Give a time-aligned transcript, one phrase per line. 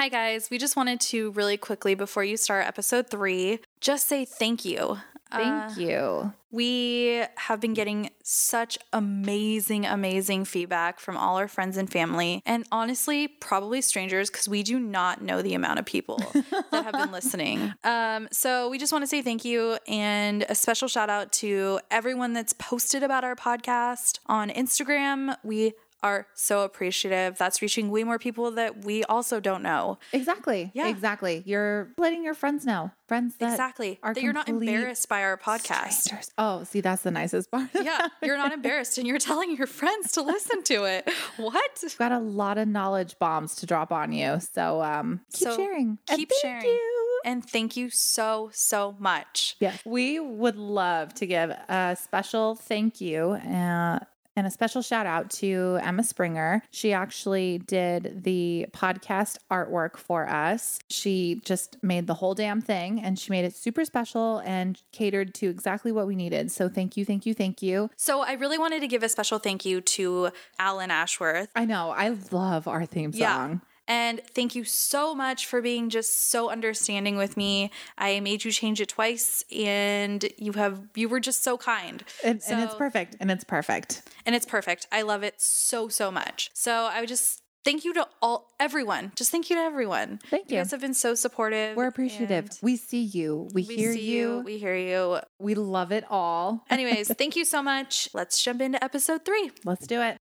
[0.00, 0.48] Hi, guys.
[0.50, 4.96] We just wanted to really quickly, before you start episode three, just say thank you.
[5.30, 6.32] Thank Uh, you.
[6.50, 12.66] We have been getting such amazing, amazing feedback from all our friends and family, and
[12.72, 16.16] honestly, probably strangers, because we do not know the amount of people
[16.72, 17.74] that have been listening.
[17.84, 21.78] Um, so we just want to say thank you and a special shout out to
[21.90, 25.36] everyone that's posted about our podcast on Instagram.
[25.44, 27.36] We are so appreciative.
[27.38, 29.98] That's reaching way more people that we also don't know.
[30.12, 30.70] Exactly.
[30.74, 30.88] Yeah.
[30.88, 31.42] Exactly.
[31.46, 32.90] You're letting your friends know.
[33.08, 33.98] Friends that Exactly.
[34.02, 35.92] are That you're not embarrassed by our podcast.
[35.92, 36.30] strangers.
[36.38, 37.68] Oh, see, that's the nicest part.
[37.74, 41.10] yeah, you're not embarrassed and you're telling your friends to listen to it.
[41.36, 41.70] What?
[41.82, 44.38] We've got a lot of knowledge bombs to drop on you.
[44.52, 45.98] So um keep So sharing.
[46.08, 46.64] And keep thank sharing.
[46.66, 47.20] you.
[47.24, 49.56] And thank you so, so much.
[49.60, 49.82] Yes.
[49.84, 53.98] We would love to give a special thank you uh,
[54.40, 56.62] and a special shout out to Emma Springer.
[56.70, 60.78] She actually did the podcast artwork for us.
[60.88, 65.34] She just made the whole damn thing and she made it super special and catered
[65.34, 66.50] to exactly what we needed.
[66.50, 67.90] So thank you, thank you, thank you.
[67.98, 71.50] So I really wanted to give a special thank you to Alan Ashworth.
[71.54, 73.56] I know, I love our theme Yeah.
[73.90, 77.72] And thank you so much for being just so understanding with me.
[77.98, 82.04] I made you change it twice and you have you were just so kind.
[82.24, 83.16] And, and it's perfect.
[83.18, 84.02] And it's perfect.
[84.24, 84.86] and it's perfect.
[84.92, 86.50] I love it so so much.
[86.54, 89.10] So I would just thank you to all everyone.
[89.16, 90.20] Just thank you to everyone.
[90.30, 90.60] Thank You you.
[90.62, 91.76] guys have been so supportive.
[91.76, 92.48] We're appreciative.
[92.62, 93.48] We see you.
[93.52, 94.42] We, We hear see you.
[94.44, 95.18] We hear you.
[95.40, 96.64] We love it all.
[96.70, 98.08] Anyways, thank you so much.
[98.14, 99.50] Let's jump into episode three.
[99.64, 100.16] Let's do it.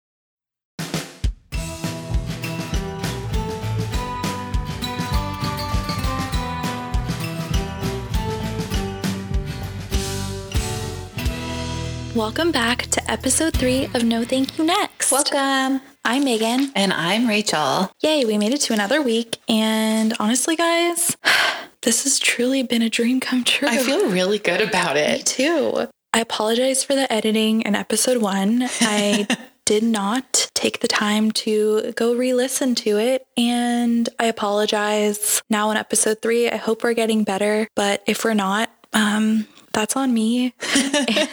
[12.16, 15.12] Welcome back to episode three of No Thank You Next.
[15.12, 15.80] Welcome.
[16.04, 16.72] I'm Megan.
[16.76, 17.92] And I'm Rachel.
[18.02, 19.38] Yay, we made it to another week.
[19.48, 21.16] And honestly, guys,
[21.84, 23.68] this has truly been a dream come true.
[23.68, 25.18] I feel really good about it.
[25.20, 25.88] Me too.
[26.12, 28.64] I apologize for the editing in episode one.
[28.82, 29.28] I
[29.66, 33.28] did not take the time to go re listen to it.
[33.38, 36.50] And I apologize now in episode three.
[36.50, 37.68] I hope we're getting better.
[37.76, 40.54] But if we're not, um, that's on me.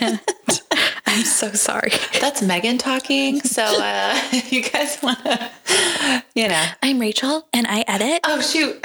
[0.00, 0.20] and
[1.06, 1.92] I'm so sorry.
[2.20, 3.40] That's Megan talking.
[3.40, 5.50] So uh, if you guys want to,
[6.34, 6.64] you know.
[6.82, 8.20] I'm Rachel and I edit.
[8.24, 8.84] Oh, shoot.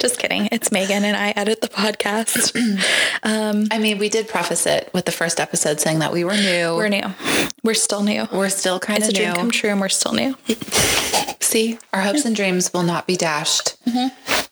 [0.00, 0.48] Just kidding.
[0.50, 2.56] It's Megan and I edit the podcast.
[3.22, 6.34] um, I mean, we did preface it with the first episode saying that we were
[6.34, 6.74] new.
[6.74, 7.02] we're new.
[7.62, 8.26] We're still new.
[8.32, 10.36] We're still kind It's of a dream come true and we're still new.
[11.40, 13.76] See, our hopes and dreams will not be dashed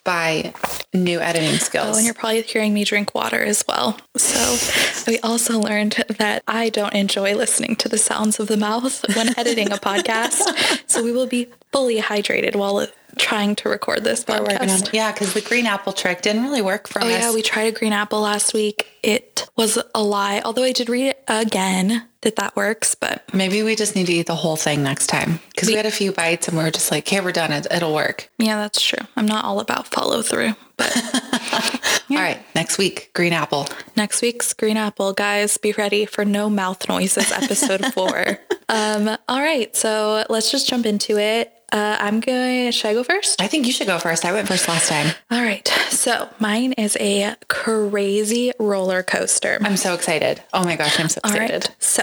[0.05, 0.53] by
[0.93, 1.87] new editing skills.
[1.87, 1.95] Mm-hmm.
[1.95, 3.99] Oh, and you're probably hearing me drink water as well.
[4.17, 9.03] So we also learned that I don't enjoy listening to the sounds of the mouth
[9.17, 10.43] when editing a podcast.
[10.89, 12.85] So we will be fully hydrated while
[13.19, 14.89] trying to record this We're working on podcast.
[14.89, 14.95] it.
[14.95, 17.11] Yeah, because the green apple trick didn't really work for Oh us.
[17.21, 18.87] yeah, we tried a green apple last week.
[19.03, 20.41] It was a lie.
[20.45, 24.13] Although I did read it again that that works, but Maybe we just need to
[24.13, 26.71] eat the whole thing next time because we, had a few bites and we were
[26.71, 27.53] just like, "Okay, we're done.
[27.53, 29.07] It, it'll work." yeah, that's true.
[29.17, 30.93] I'm not all about follow through, but
[32.11, 33.69] All right, next week, green apple.
[33.97, 38.39] Next week's Green Apple, guys, be ready for no mouth noises, episode four.
[38.71, 41.53] um, all right, so let's just jump into it.
[41.71, 42.71] Uh, I'm going.
[42.71, 43.41] Should I go first?
[43.43, 44.25] I think you should go first.
[44.25, 45.15] I went first last time.
[45.31, 49.59] All right, so mine is a crazy roller coaster.
[49.61, 50.43] I'm so excited.
[50.53, 51.51] Oh my gosh, I'm so excited.
[51.69, 52.03] right, so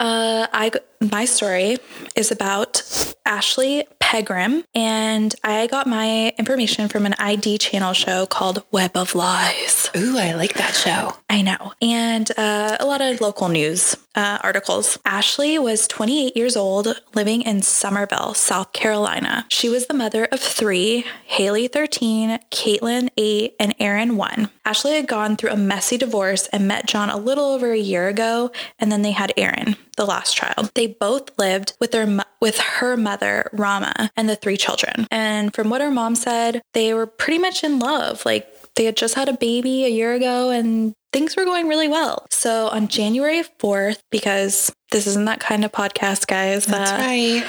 [0.00, 1.78] uh, I my story
[2.16, 2.82] is about
[3.24, 9.14] Ashley Pegram, and I got my information from an ID channel show called Web of
[9.14, 9.90] Lies.
[9.96, 11.16] Ooh, I like that show.
[11.30, 11.72] I know.
[11.80, 14.98] And uh, a lot of local news uh, articles.
[15.04, 19.46] Ashley was 28 years old, living in Summerville, South Carolina.
[19.48, 24.50] She was the mother of three Haley, 13, Caitlin, 8, and Aaron, 1.
[24.64, 28.08] Ashley had gone through a messy divorce and met John a little over a year
[28.08, 30.70] ago, and then they had Aaron, the last child.
[30.74, 35.06] They both lived with their with her mother, Rama, and the three children.
[35.10, 38.24] And from what her mom said, they were pretty much in love.
[38.24, 41.88] Like they had just had a baby a year ago and things were going really
[41.88, 42.26] well.
[42.30, 47.44] So on January 4th, because this isn't that kind of podcast, guys, That's uh, right.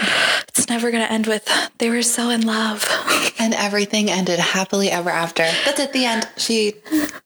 [0.50, 1.48] it's never going to end with
[1.78, 2.86] they were so in love.
[3.40, 5.44] And everything ended happily ever after.
[5.66, 6.30] That's at the end.
[6.38, 6.76] She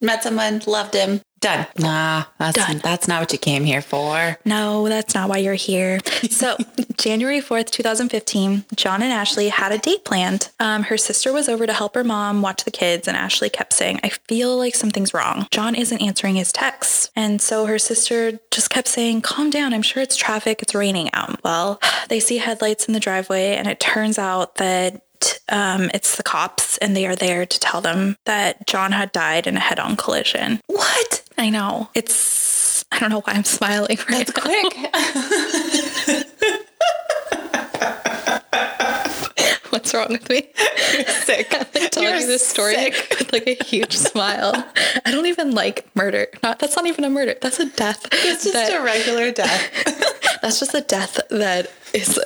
[0.02, 1.22] met someone, loved him.
[1.40, 1.68] Done.
[1.78, 2.80] Nah, that's Done.
[2.80, 4.38] that's not what you came here for.
[4.44, 6.00] No, that's not why you're here.
[6.30, 6.58] So,
[6.98, 10.50] January 4th, 2015, John and Ashley had a date planned.
[10.60, 13.74] Um, her sister was over to help her mom watch the kids, and Ashley kept
[13.74, 15.48] saying, I feel like something's wrong.
[15.52, 17.12] John isn't answering his texts.
[17.16, 19.74] And so her sister just kept saying, Calm down.
[19.74, 20.62] I'm sure it's traffic.
[20.62, 21.44] It's raining out.
[21.44, 21.80] Well,
[22.10, 25.04] they see headlights in the driveway, and it turns out that
[25.50, 29.48] um, it's the cops, and they are there to tell them that John had died
[29.48, 30.60] in a head-on collision.
[30.68, 31.24] What?
[31.38, 32.86] I know it's.
[32.92, 33.98] I don't know why I'm smiling.
[34.10, 34.44] Right That's now.
[34.44, 34.94] quick.
[39.70, 40.48] What's wrong with me?
[41.24, 41.48] sick.
[41.52, 42.94] I'm like telling You're you this story sick.
[43.20, 44.54] with like a huge smile.
[45.06, 46.28] I don't even like murder.
[46.42, 47.36] Not that's not even a murder.
[47.42, 48.06] That's a death.
[48.12, 49.72] It's just that- a regular death.
[50.42, 52.20] That's just a death that is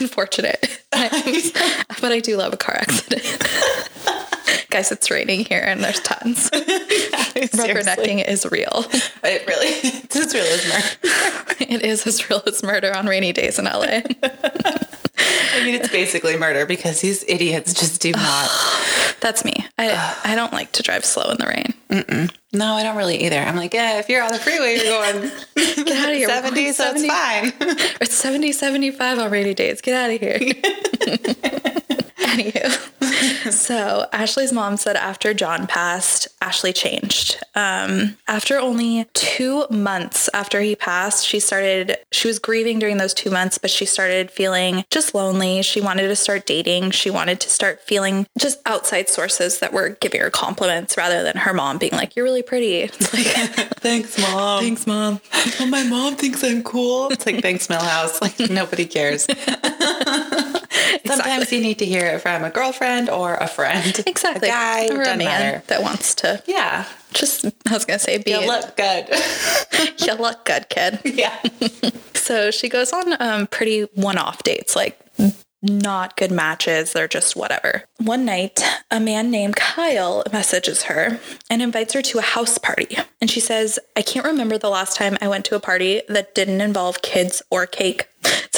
[0.00, 0.82] unfortunate.
[0.90, 3.22] but I do love a car accident.
[4.70, 6.50] Guys, it's raining here and there's tons.
[6.54, 8.84] Rubbernecking is real.
[9.24, 11.56] It really, it's as real as murder.
[11.60, 14.00] It is as real as murder on rainy days in LA.
[15.50, 18.48] I mean, it's basically murder because these idiots just do not.
[19.20, 19.52] That's me.
[19.76, 22.30] I, I don't like to drive slow in the rain.
[22.52, 23.38] No, I don't really either.
[23.38, 26.28] I'm like, yeah, if you're on the freeway, you're going Get out of here.
[26.28, 27.52] We're 70, so it's fine.
[28.00, 29.82] It's 70, 75 on rainy days.
[29.82, 31.82] Get out of here.
[32.28, 37.42] Anywho, so Ashley's mom said after John passed, Ashley changed.
[37.54, 43.14] Um, after only two months after he passed, she started, she was grieving during those
[43.14, 45.62] two months, but she started feeling just lonely.
[45.62, 46.90] She wanted to start dating.
[46.90, 51.36] She wanted to start feeling just outside sources that were giving her compliments rather than
[51.38, 52.76] her mom being like, You're really pretty.
[52.80, 53.26] It's like,
[53.80, 54.60] Thanks, mom.
[54.60, 55.20] Thanks, mom.
[55.60, 57.08] Oh, my mom thinks I'm cool.
[57.10, 58.18] It's like, thanks, Milhouse.
[58.28, 59.26] Like, nobody cares.
[61.06, 64.02] Sometimes you need to hear it from a girlfriend or a friend.
[64.06, 64.48] Exactly.
[64.48, 65.62] A guy, or a man matter.
[65.68, 66.86] that wants to Yeah.
[67.12, 69.08] just, I was going to say, be You look good.
[69.98, 71.00] you look good, kid.
[71.04, 71.38] yeah.
[72.14, 74.98] So she goes on um, pretty one off dates, like
[75.60, 76.92] not good matches.
[76.92, 77.84] They're just whatever.
[77.98, 81.18] One night, a man named Kyle messages her
[81.50, 82.96] and invites her to a house party.
[83.20, 86.34] And she says, I can't remember the last time I went to a party that
[86.34, 88.08] didn't involve kids or cake.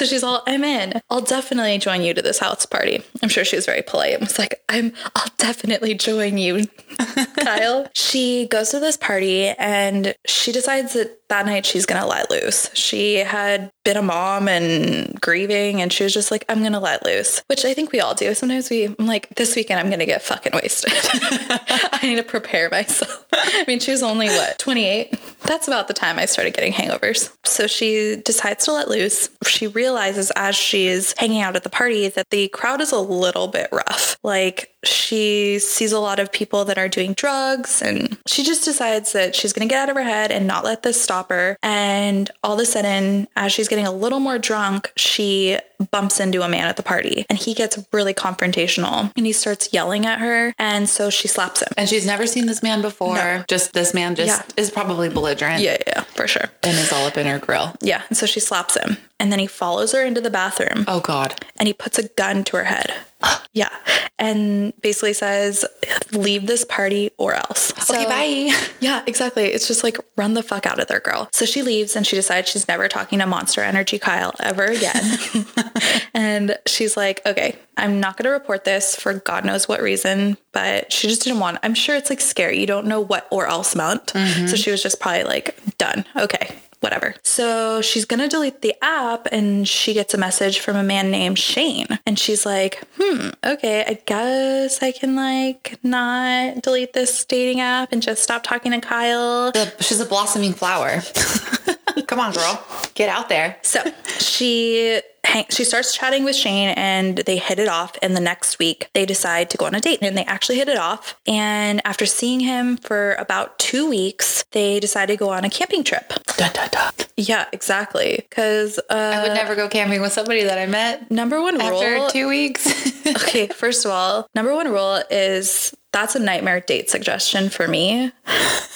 [0.00, 1.00] So she's all, I'm in.
[1.10, 3.02] I'll definitely join you to this house party.
[3.22, 6.66] I'm sure she was very polite and was like, I'm, I'll definitely join you,
[7.40, 7.86] Kyle.
[7.94, 12.30] She goes to this party and she decides that that night she's going to let
[12.30, 12.70] loose.
[12.74, 16.80] She had been a mom and grieving and she was just like, I'm going to
[16.80, 18.34] let loose, which I think we all do.
[18.34, 20.92] Sometimes we, I'm like, this weekend I'm going to get fucking wasted.
[20.94, 23.26] I need to prepare myself.
[23.32, 25.14] I mean, she was only what, 28?
[25.42, 27.32] That's about the time I started getting hangovers.
[27.44, 29.28] So she decides to let loose.
[29.50, 33.48] She realizes as she's hanging out at the party that the crowd is a little
[33.48, 34.16] bit rough.
[34.22, 39.12] Like she sees a lot of people that are doing drugs and she just decides
[39.12, 41.56] that she's going to get out of her head and not let this stop her.
[41.62, 45.58] And all of a sudden, as she's getting a little more drunk, she
[45.90, 49.72] bumps into a man at the party and he gets really confrontational and he starts
[49.72, 50.54] yelling at her.
[50.58, 51.68] And so she slaps him.
[51.76, 53.14] And she's never seen this man before.
[53.16, 53.44] No.
[53.48, 54.62] Just this man just Yeah.
[54.62, 56.46] is probably belligerent Yeah, yeah, yeah, for sure.
[56.62, 57.74] and is all up in her grill.
[57.80, 58.02] Yeah.
[58.08, 58.96] And so she slaps him.
[59.20, 61.44] And then he follows her into the bathroom Oh God.
[61.58, 62.92] and he puts a gun to her head.
[63.52, 63.68] Yeah.
[64.16, 65.64] And basically says,
[66.12, 67.72] leave this party or else.
[67.90, 68.56] okay, bye.
[68.80, 69.46] Yeah, exactly.
[69.46, 71.28] It's just like run the fuck out of there, girl.
[71.32, 75.18] So she leaves and she decides she's never talking to Monster Energy Kyle ever again.
[76.14, 80.36] and she's like, okay, I'm not going to report this for God knows what reason,
[80.52, 81.58] but she just didn't want.
[81.64, 82.60] I'm sure it's like scary.
[82.60, 84.10] You don't know what or else meant.
[84.10, 84.54] So mm-hmm.
[84.54, 86.04] she was just probably like, done.
[86.16, 86.56] Okay.
[86.80, 87.14] Whatever.
[87.22, 91.10] So she's going to delete the app and she gets a message from a man
[91.10, 91.86] named Shane.
[92.06, 97.92] And she's like, hmm, okay, I guess I can like not delete this dating app
[97.92, 99.52] and just stop talking to Kyle.
[99.52, 101.02] The- she's a blossoming flower.
[102.06, 102.64] Come on, girl.
[102.94, 103.56] Get out there.
[103.62, 103.82] So
[104.18, 105.00] she
[105.50, 107.96] she starts chatting with Shane and they hit it off.
[108.02, 110.68] And the next week they decide to go on a date and they actually hit
[110.68, 111.16] it off.
[111.26, 115.84] And after seeing him for about two weeks, they decide to go on a camping
[115.84, 116.12] trip.
[116.36, 116.92] Dun, dun, dun.
[117.16, 118.24] Yeah, exactly.
[118.28, 121.62] Because uh, I would never go camping with somebody that I met number one rule
[121.62, 122.08] after rule.
[122.08, 122.66] two weeks.
[123.06, 128.12] okay, first of all, number one rule is that's a nightmare date suggestion for me.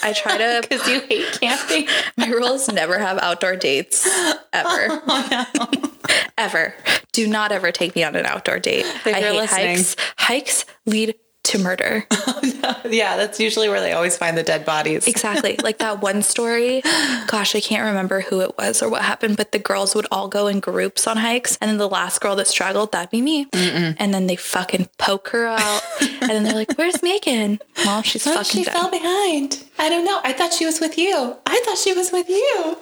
[0.02, 1.88] I try to Because you hate camping.
[2.16, 4.06] My rule is never have outdoor dates
[4.52, 5.02] ever.
[5.56, 5.90] Oh,
[6.36, 6.74] ever.
[7.12, 8.84] Do not ever take me on an outdoor date.
[8.84, 9.76] If I hate listening.
[9.76, 9.96] hikes.
[10.18, 12.06] Hikes lead to murder.
[12.84, 15.06] yeah, that's usually where they always find the dead bodies.
[15.06, 15.56] Exactly.
[15.62, 16.80] like that one story.
[17.26, 20.28] Gosh, I can't remember who it was or what happened, but the girls would all
[20.28, 21.56] go in groups on hikes.
[21.60, 23.46] And then the last girl that struggled, that'd be me.
[23.52, 25.82] And then they fucking poke her out.
[26.00, 27.58] and then they're like, Where's Megan?
[27.84, 28.72] Well, she's Oh, fucking she dead.
[28.74, 29.64] fell behind.
[29.78, 30.20] I don't know.
[30.24, 31.36] I thought she was with you.
[31.46, 32.76] I thought she was with you.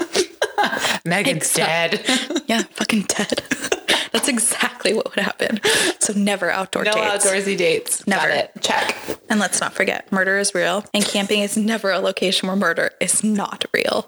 [1.04, 2.04] Megan's dead.
[2.46, 3.42] Yeah, fucking dead.
[4.12, 5.58] That's exactly what would happen.
[6.00, 7.24] So never outdoor No dates.
[7.24, 8.06] outdoorsy dates.
[8.06, 8.28] Never.
[8.28, 8.50] Got it.
[8.60, 8.94] Check.
[9.30, 12.90] And let's not forget, murder is real, and camping is never a location where murder
[13.00, 14.06] is not real.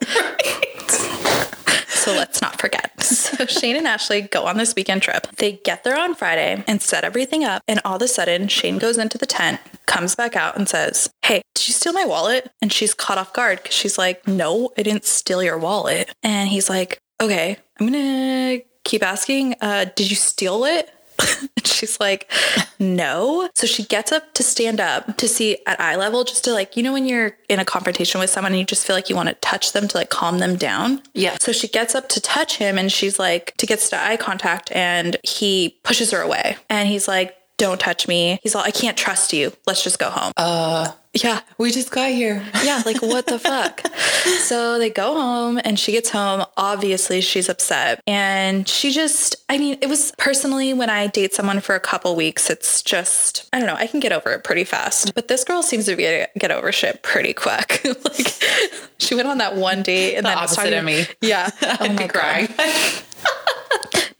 [2.04, 2.90] So let's not forget.
[3.04, 5.26] So Shane and Ashley go on this weekend trip.
[5.36, 7.62] They get there on Friday and set everything up.
[7.66, 11.10] And all of a sudden, Shane goes into the tent, comes back out and says,
[11.22, 12.50] Hey, did you steal my wallet?
[12.62, 16.14] And she's caught off guard because she's like, No, I didn't steal your wallet.
[16.22, 20.90] And he's like, Okay, I'm going to keep asking, uh, Did you steal it?
[21.56, 22.30] and she's like,
[22.78, 23.48] no.
[23.54, 26.76] So she gets up to stand up to see at eye level, just to like,
[26.76, 29.16] you know, when you're in a confrontation with someone and you just feel like you
[29.16, 31.02] want to touch them to like calm them down.
[31.14, 31.36] Yeah.
[31.40, 34.70] So she gets up to touch him and she's like, to gets to eye contact
[34.72, 38.38] and he pushes her away and he's like, don't touch me.
[38.42, 39.52] He's all, I can't trust you.
[39.66, 40.32] Let's just go home.
[40.36, 41.40] Uh, yeah.
[41.58, 42.44] we just got here.
[42.64, 43.82] Yeah, like what the fuck?
[44.44, 46.46] So they go home and she gets home.
[46.56, 48.00] Obviously, she's upset.
[48.06, 52.14] And she just, I mean, it was personally when I date someone for a couple
[52.16, 55.14] weeks, it's just, I don't know, I can get over it pretty fast.
[55.14, 57.82] But this girl seems to be get over shit pretty quick.
[58.04, 58.42] like
[58.98, 61.04] she went on that one date and The then was opposite talking- of me.
[61.20, 61.50] Yeah.
[61.60, 62.48] I'd Oh be crying.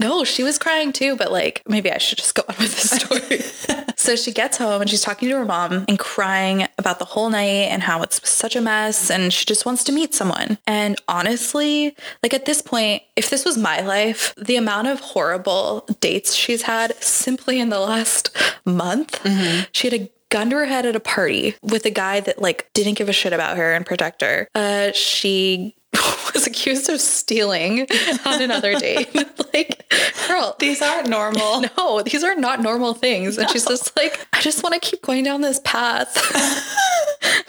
[0.05, 2.89] No, she was crying too, but like maybe I should just go on with the
[2.99, 3.87] story.
[3.97, 7.31] so she gets home and she's talking to her mom and crying about the whole
[7.31, 10.59] night and how it's such a mess and she just wants to meet someone.
[10.67, 15.89] And honestly, like at this point, if this was my life, the amount of horrible
[16.01, 19.27] dates she's had simply in the last month,
[19.73, 22.69] she had a gun to her head at a party with a guy that like
[22.75, 24.49] didn't give a shit about her and protect her.
[24.55, 25.77] Uh, she
[26.35, 27.87] was accused of stealing
[28.25, 29.15] on another date.
[29.55, 29.93] like,
[30.29, 31.65] girl, These aren't normal.
[31.79, 33.39] no, these are not normal things.
[33.39, 36.17] And she's just like, I just want to keep going down this path.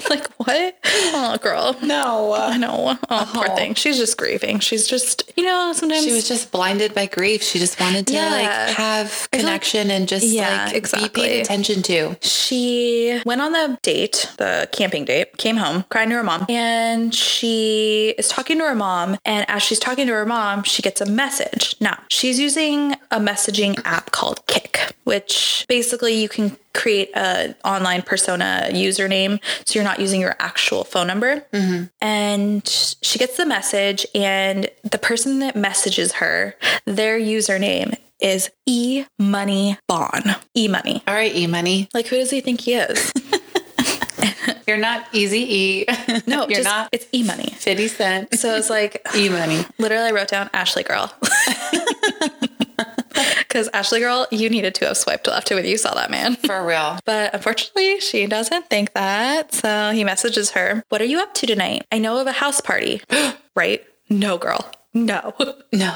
[0.10, 0.78] like, what?
[0.86, 1.76] Oh, girl.
[1.82, 2.34] No.
[2.34, 2.98] I know.
[3.10, 3.56] Oh, poor Oh.
[3.56, 3.74] thing.
[3.74, 4.60] She's just grieving.
[4.60, 7.44] She's just, you know, sometimes She was just blinded by grief.
[7.44, 8.30] She just wanted to Yeah.
[8.30, 12.16] like have feel like- connection and just Yeah, like be paid attention to.
[12.22, 17.14] She went on the date, the camping date, came home, crying to her mom, and
[17.14, 19.18] she is talking to her mom.
[19.24, 21.76] And as she's talking to her mom, she gets a message.
[21.80, 28.02] Now, she's using a messaging app called Kik, which basically you can create a online
[28.02, 31.86] persona username so you're not using your actual phone number mm-hmm.
[32.02, 32.68] and
[33.02, 39.78] she gets the message and the person that messages her their username is e money
[39.88, 41.88] bon e money All right, E Money.
[41.94, 43.12] like, who does he think he is?
[44.68, 45.86] You're not easy E.
[46.28, 47.50] No, you're just, not It's e money.
[47.58, 48.34] 50 Cent.
[48.40, 49.64] So it's like, E Money.
[49.78, 51.14] literally, I wrote down Ashley Girl.
[53.40, 56.36] Because Ashley Girl, you needed to have swiped left when you saw that man.
[56.36, 57.00] For real.
[57.06, 59.54] But unfortunately, she doesn't think that.
[59.54, 61.86] So he messages her, What are you up to tonight?
[61.92, 63.02] I know of a house party.
[63.56, 63.82] right?
[64.10, 64.70] No, girl.
[64.96, 65.34] No.
[65.74, 65.90] No.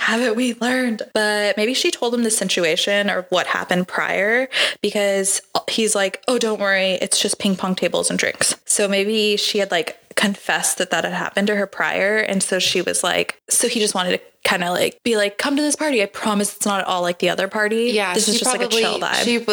[0.00, 1.02] haven't we learned?
[1.12, 4.48] But maybe she told him the situation or what happened prior
[4.80, 8.54] because he's like, oh, don't worry, it's just ping pong tables and drinks.
[8.64, 12.18] So maybe she had like confessed that that had happened to her prior.
[12.18, 15.36] And so she was like, so he just wanted to kind of like be like,
[15.38, 16.02] come to this party.
[16.02, 17.90] I promise it's not at all like the other party.
[17.92, 19.24] Yeah, This is just like a chill vibe.
[19.24, 19.44] She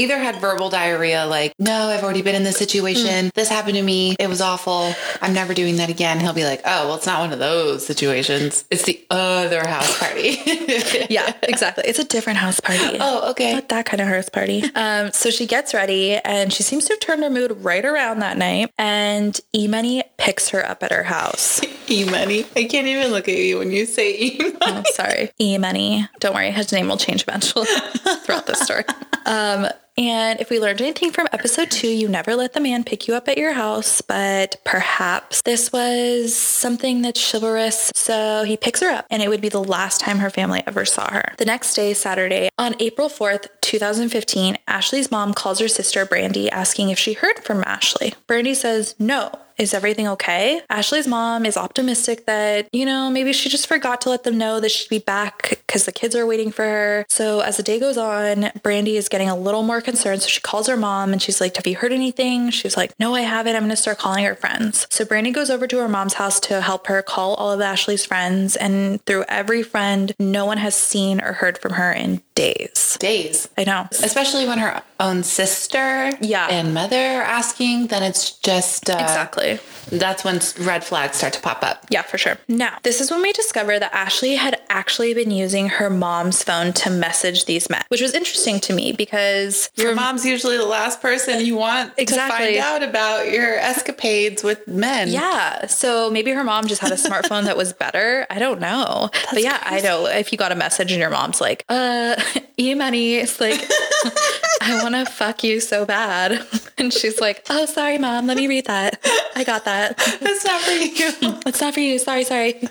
[0.00, 3.30] either had verbal diarrhea, like, no, I've already been in this situation.
[3.34, 4.14] This happened to me.
[4.18, 4.94] It was awful.
[5.20, 6.20] I'm never doing that again.
[6.20, 8.64] He'll be like, oh, well, it's not one of those situations.
[8.70, 10.38] It's the other house party.
[11.10, 11.84] yeah, exactly.
[11.86, 12.98] It's a different house party.
[13.00, 13.54] Oh, okay.
[13.54, 14.64] Not that kind of house party.
[14.76, 18.18] Um, so she gets ready and she seems to have turned her mood right around
[18.18, 18.70] that night.
[18.76, 21.60] And Money picks her up at her house.
[21.88, 22.44] E money.
[22.56, 24.56] I can't even look at you when you say E money.
[24.60, 25.30] Oh, sorry.
[25.38, 26.08] E Money.
[26.18, 27.66] Don't worry, his name will change eventually
[28.24, 28.82] throughout this story.
[29.24, 33.08] Um, and if we learned anything from episode two, you never let the man pick
[33.08, 37.92] you up at your house, but perhaps this was something that's chivalrous.
[37.94, 40.84] So he picks her up, and it would be the last time her family ever
[40.84, 41.34] saw her.
[41.38, 46.90] The next day, Saturday, on April 4th, 2015, Ashley's mom calls her sister Brandy asking
[46.90, 48.12] if she heard from Ashley.
[48.26, 49.30] Brandy says no.
[49.58, 50.60] Is everything okay?
[50.68, 54.60] Ashley's mom is optimistic that, you know, maybe she just forgot to let them know
[54.60, 57.06] that she'd be back because the kids are waiting for her.
[57.08, 60.20] So as the day goes on, Brandy is getting a little more concerned.
[60.22, 62.50] So she calls her mom and she's like, Have you heard anything?
[62.50, 63.56] She's like, No, I haven't.
[63.56, 64.86] I'm going to start calling her friends.
[64.90, 68.04] So Brandy goes over to her mom's house to help her call all of Ashley's
[68.04, 68.56] friends.
[68.56, 72.96] And through every friend, no one has seen or heard from her in days.
[73.00, 73.48] Days.
[73.56, 73.88] I know.
[73.90, 76.48] Especially when her own sister Yeah.
[76.50, 79.45] and mother are asking, then it's just uh, Exactly.
[79.90, 81.86] That's when red flags start to pop up.
[81.90, 82.38] Yeah, for sure.
[82.48, 86.72] Now, this is when we discover that Ashley had actually been using her mom's phone
[86.74, 91.00] to message these men, which was interesting to me because Your mom's usually the last
[91.00, 92.54] person you want Exactly.
[92.56, 95.08] to find out about your escapades with men.
[95.08, 98.26] yeah, so maybe her mom just had a smartphone that was better.
[98.28, 99.10] I don't know.
[99.32, 102.20] but yeah, I know if you got a message and your mom's like, uh,
[102.58, 103.60] e money, it's like,
[104.62, 106.44] I want to fuck you so bad.
[106.78, 108.26] And she's like, oh, sorry, mom.
[108.26, 109.00] Let me read that.
[109.36, 109.96] I got that.
[110.20, 111.38] That's not for you.
[111.46, 111.98] It's not for you.
[111.98, 112.54] Sorry, sorry.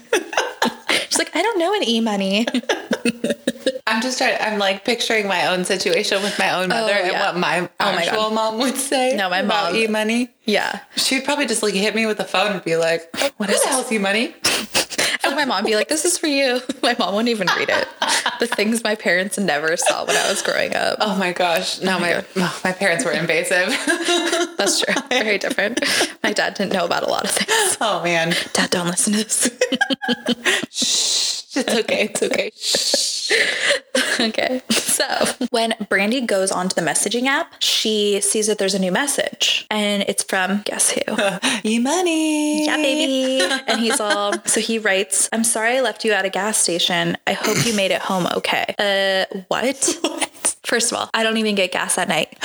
[1.10, 2.45] She's like, I don't know an E money.
[3.88, 4.38] I'm just trying.
[4.41, 7.25] I'm like picturing my own situation with my own mother oh, and Oh, yeah.
[7.31, 8.34] what my Oh actual God.
[8.34, 9.15] mom would say.
[9.15, 10.31] No, my about mom- e money.
[10.45, 10.79] yeah.
[10.98, 13.63] She'd probably just like hit me with the phone and be like, "What is is
[13.63, 14.34] the hell's e money?"
[15.24, 16.60] And my mom would be like, this is for you.
[16.84, 17.88] My mom wouldn't even read it.
[18.46, 20.98] The things my parents never saw when I was growing up.
[21.00, 21.82] Oh my gosh!
[21.82, 23.68] No, oh my oh, my parents were invasive.
[24.58, 24.94] That's true.
[25.10, 25.80] Very different.
[26.22, 27.77] My dad didn't know about a lot of things.
[27.82, 31.25] oh man, Dad, don't listen to this.
[31.57, 32.09] It's okay.
[32.12, 32.51] It's okay.
[34.19, 34.62] Okay.
[34.69, 35.05] So
[35.50, 40.03] when Brandy goes onto the messaging app, she sees that there's a new message and
[40.07, 41.01] it's from guess who?
[41.65, 42.65] E money.
[42.65, 43.41] Yeah, baby.
[43.67, 47.17] And he's all, so he writes, I'm sorry I left you at a gas station.
[47.27, 48.74] I hope you made it home okay.
[48.79, 49.75] Uh, what?
[50.63, 52.38] First of all, I don't even get gas at night.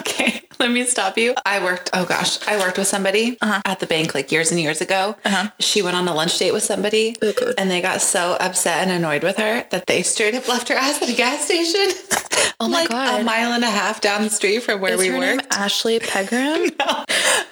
[0.00, 1.34] Okay, let me stop you.
[1.46, 4.80] I worked, oh gosh, I worked with somebody at the bank like years and years
[4.80, 5.16] ago.
[5.60, 8.90] She went on a lunch date with somebody Oh, and they got so upset and
[8.90, 11.86] annoyed with her that they straight up left her ass at a gas station.
[12.60, 13.20] Oh my like God.
[13.20, 15.38] a mile and a half down the street from where Is we were.
[15.52, 16.68] Ashley Pegram?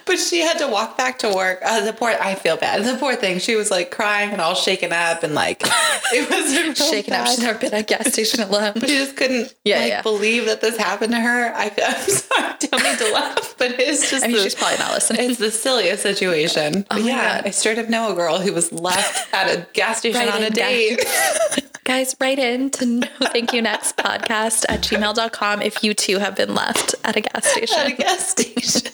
[0.05, 1.59] But she had to walk back to work.
[1.63, 2.83] Uh, the poor, I feel bad.
[2.83, 3.39] The poor thing.
[3.39, 7.25] She was like crying and all shaken up and like it was Shaken up.
[7.25, 7.29] bad.
[7.29, 8.73] She's never been at a gas station alone.
[8.81, 10.01] She just couldn't Yeah, like yeah.
[10.01, 11.53] believe that this happened to her.
[11.55, 14.55] I, I'm sorry, I don't mean to laugh, but it's just I mean, the, she's
[14.55, 15.29] probably not listening.
[15.29, 16.85] it's the silliest situation.
[16.91, 17.47] Oh my yeah, God.
[17.47, 20.43] I straight up know a girl who was left at a gas station Right on
[20.43, 21.05] a date.
[21.83, 26.35] Guys, write in to no thank you next podcast at gmail.com if you too have
[26.35, 28.91] been left at a gas at a gas station.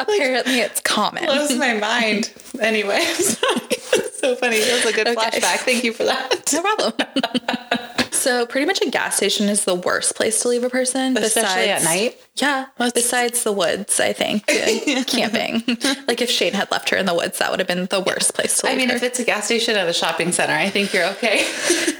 [0.00, 1.24] Apparently it's common.
[1.24, 2.32] Blows my mind.
[2.60, 3.60] Anyway, I'm sorry.
[3.70, 4.56] It's so funny.
[4.56, 5.38] It was a good Okay.
[5.38, 5.58] flashback.
[5.58, 6.52] Thank you for that.
[6.52, 7.92] No problem.
[8.22, 11.16] So pretty much a gas station is the worst place to leave a person.
[11.16, 12.20] Especially at night.
[12.36, 12.66] Yeah.
[12.94, 14.46] Besides the woods, I think.
[15.06, 15.62] camping.
[16.06, 18.34] like if Shane had left her in the woods, that would have been the worst
[18.34, 18.96] place to leave I mean, her.
[18.96, 21.44] if it's a gas station at a shopping center, I think you're okay.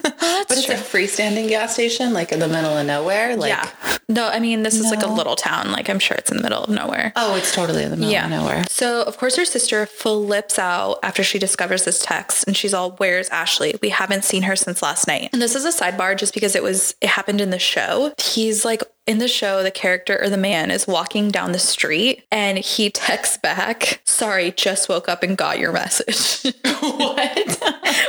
[0.25, 3.37] Oh, but it's a freestanding gas station, like in the middle of nowhere.
[3.37, 3.69] Like, yeah.
[4.09, 5.73] No, I mean, this is like a little town.
[5.73, 7.13] Like I'm sure it's in the middle of nowhere.
[7.17, 8.25] oh, it's totally in the middle Yeah.
[8.27, 8.65] of nowhere.
[8.69, 12.93] So, of course, her sister flips out after she discovers this text and she's all,
[12.93, 13.75] Where's Ashley?
[13.83, 15.31] We haven't seen her since last night.
[15.33, 18.13] And this is a sidebar just because it was, it happened in the show.
[18.19, 22.25] He's like, in the show, the character or the man is walking down the street
[22.31, 26.55] and he texts back, Sorry, just woke up and got your message.
[26.65, 27.63] what?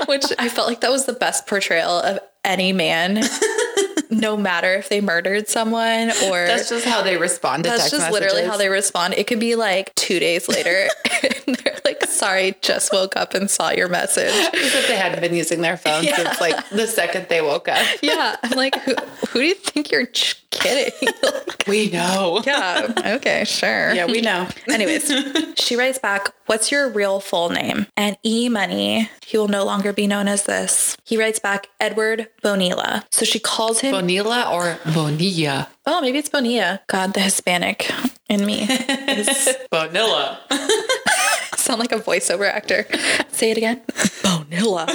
[0.07, 3.15] Which I felt like that was the best portrayal of any man,
[4.13, 6.45] no matter if they murdered someone or.
[6.47, 9.15] That's just how they respond to That's just literally how they respond.
[9.15, 10.87] It could be like two days later,
[11.47, 15.21] and they're like, "Sorry, just woke up and saw your message." As if they hadn't
[15.21, 16.15] been using their phones Yeah.
[16.15, 17.85] since like the second they woke up.
[18.01, 18.95] Yeah, I'm like, who,
[19.29, 20.91] who do you think you're ch- kidding?
[21.23, 22.41] Like, We know.
[22.45, 23.93] yeah, okay, sure.
[23.93, 24.47] Yeah, we know.
[24.69, 25.09] Anyways,
[25.57, 27.87] she writes back, What's your real full name?
[27.95, 30.97] And E Money, he will no longer be known as this.
[31.05, 33.05] He writes back, Edward Bonilla.
[33.09, 35.69] So she calls him, Bonilla or Bonilla?
[35.85, 36.81] oh, maybe it's Bonilla.
[36.87, 37.89] God, the Hispanic
[38.27, 40.39] in me is Bonilla.
[41.55, 42.85] sound like a voiceover actor.
[43.31, 43.81] Say it again.
[44.21, 44.87] Bonilla.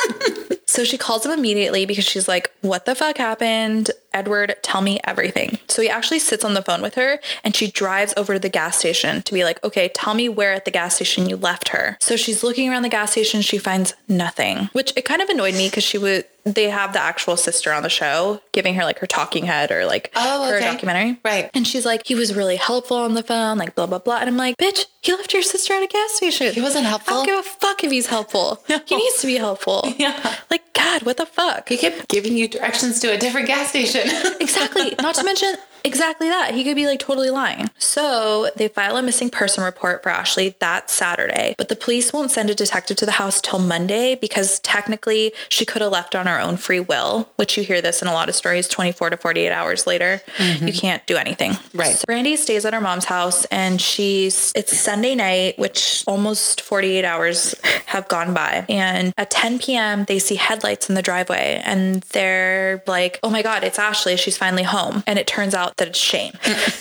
[0.66, 3.90] so she calls him immediately because she's like, What the fuck happened?
[4.14, 5.58] Edward, tell me everything.
[5.68, 8.48] So he actually sits on the phone with her and she drives over to the
[8.48, 11.68] gas station to be like, Okay, tell me where at the gas station you left
[11.68, 11.98] her.
[12.00, 13.42] So she's looking around the gas station.
[13.42, 17.00] She finds nothing, which it kind of annoyed me because she would, they have the
[17.00, 20.56] actual sister on the show giving her like her talking head or like Oh, her
[20.56, 20.64] okay.
[20.72, 21.18] documentary.
[21.24, 21.50] Right.
[21.54, 24.18] And she's like, he was really helpful on the phone, like blah, blah, blah.
[24.18, 26.52] And I'm like, bitch, he left your sister at a gas station.
[26.52, 27.14] He wasn't helpful.
[27.14, 28.62] I don't give a fuck if he's helpful.
[28.86, 29.84] He needs to be helpful.
[29.98, 30.36] Yeah.
[30.50, 31.68] Like, God, what the fuck?
[31.68, 34.02] He kept giving you directions to a different gas station.
[34.40, 34.94] Exactly.
[35.00, 36.54] Not to mention exactly that.
[36.54, 37.70] He could be like totally lying.
[37.78, 42.30] So they file a missing person report for Ashley that Saturday, but the police won't
[42.30, 46.26] send a detective to the house till Monday because technically she could have left on
[46.26, 49.16] her own free will, which you hear this in a lot of stories 24 to
[49.16, 50.20] 48 hours later.
[50.36, 50.66] Mm-hmm.
[50.66, 51.52] You can't do anything.
[51.74, 51.94] Right.
[51.94, 57.04] So Brandy stays at her mom's house and she's, it's Sunday night, which almost 48
[57.04, 57.54] hours
[57.86, 58.64] have gone by.
[58.68, 63.42] And at 10 p.m., they see headlights in the driveway and they're like, oh my
[63.42, 64.16] God, it's Ashley.
[64.16, 65.02] She's finally home.
[65.06, 66.32] And it turns out that it's Shane.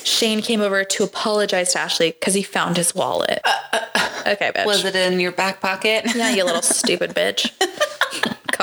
[0.04, 3.40] Shane came over to apologize to Ashley because he found his wallet.
[3.44, 4.66] Uh, uh, uh, okay, bitch.
[4.66, 6.06] Was it in your back pocket?
[6.16, 7.52] Yeah, you little stupid bitch.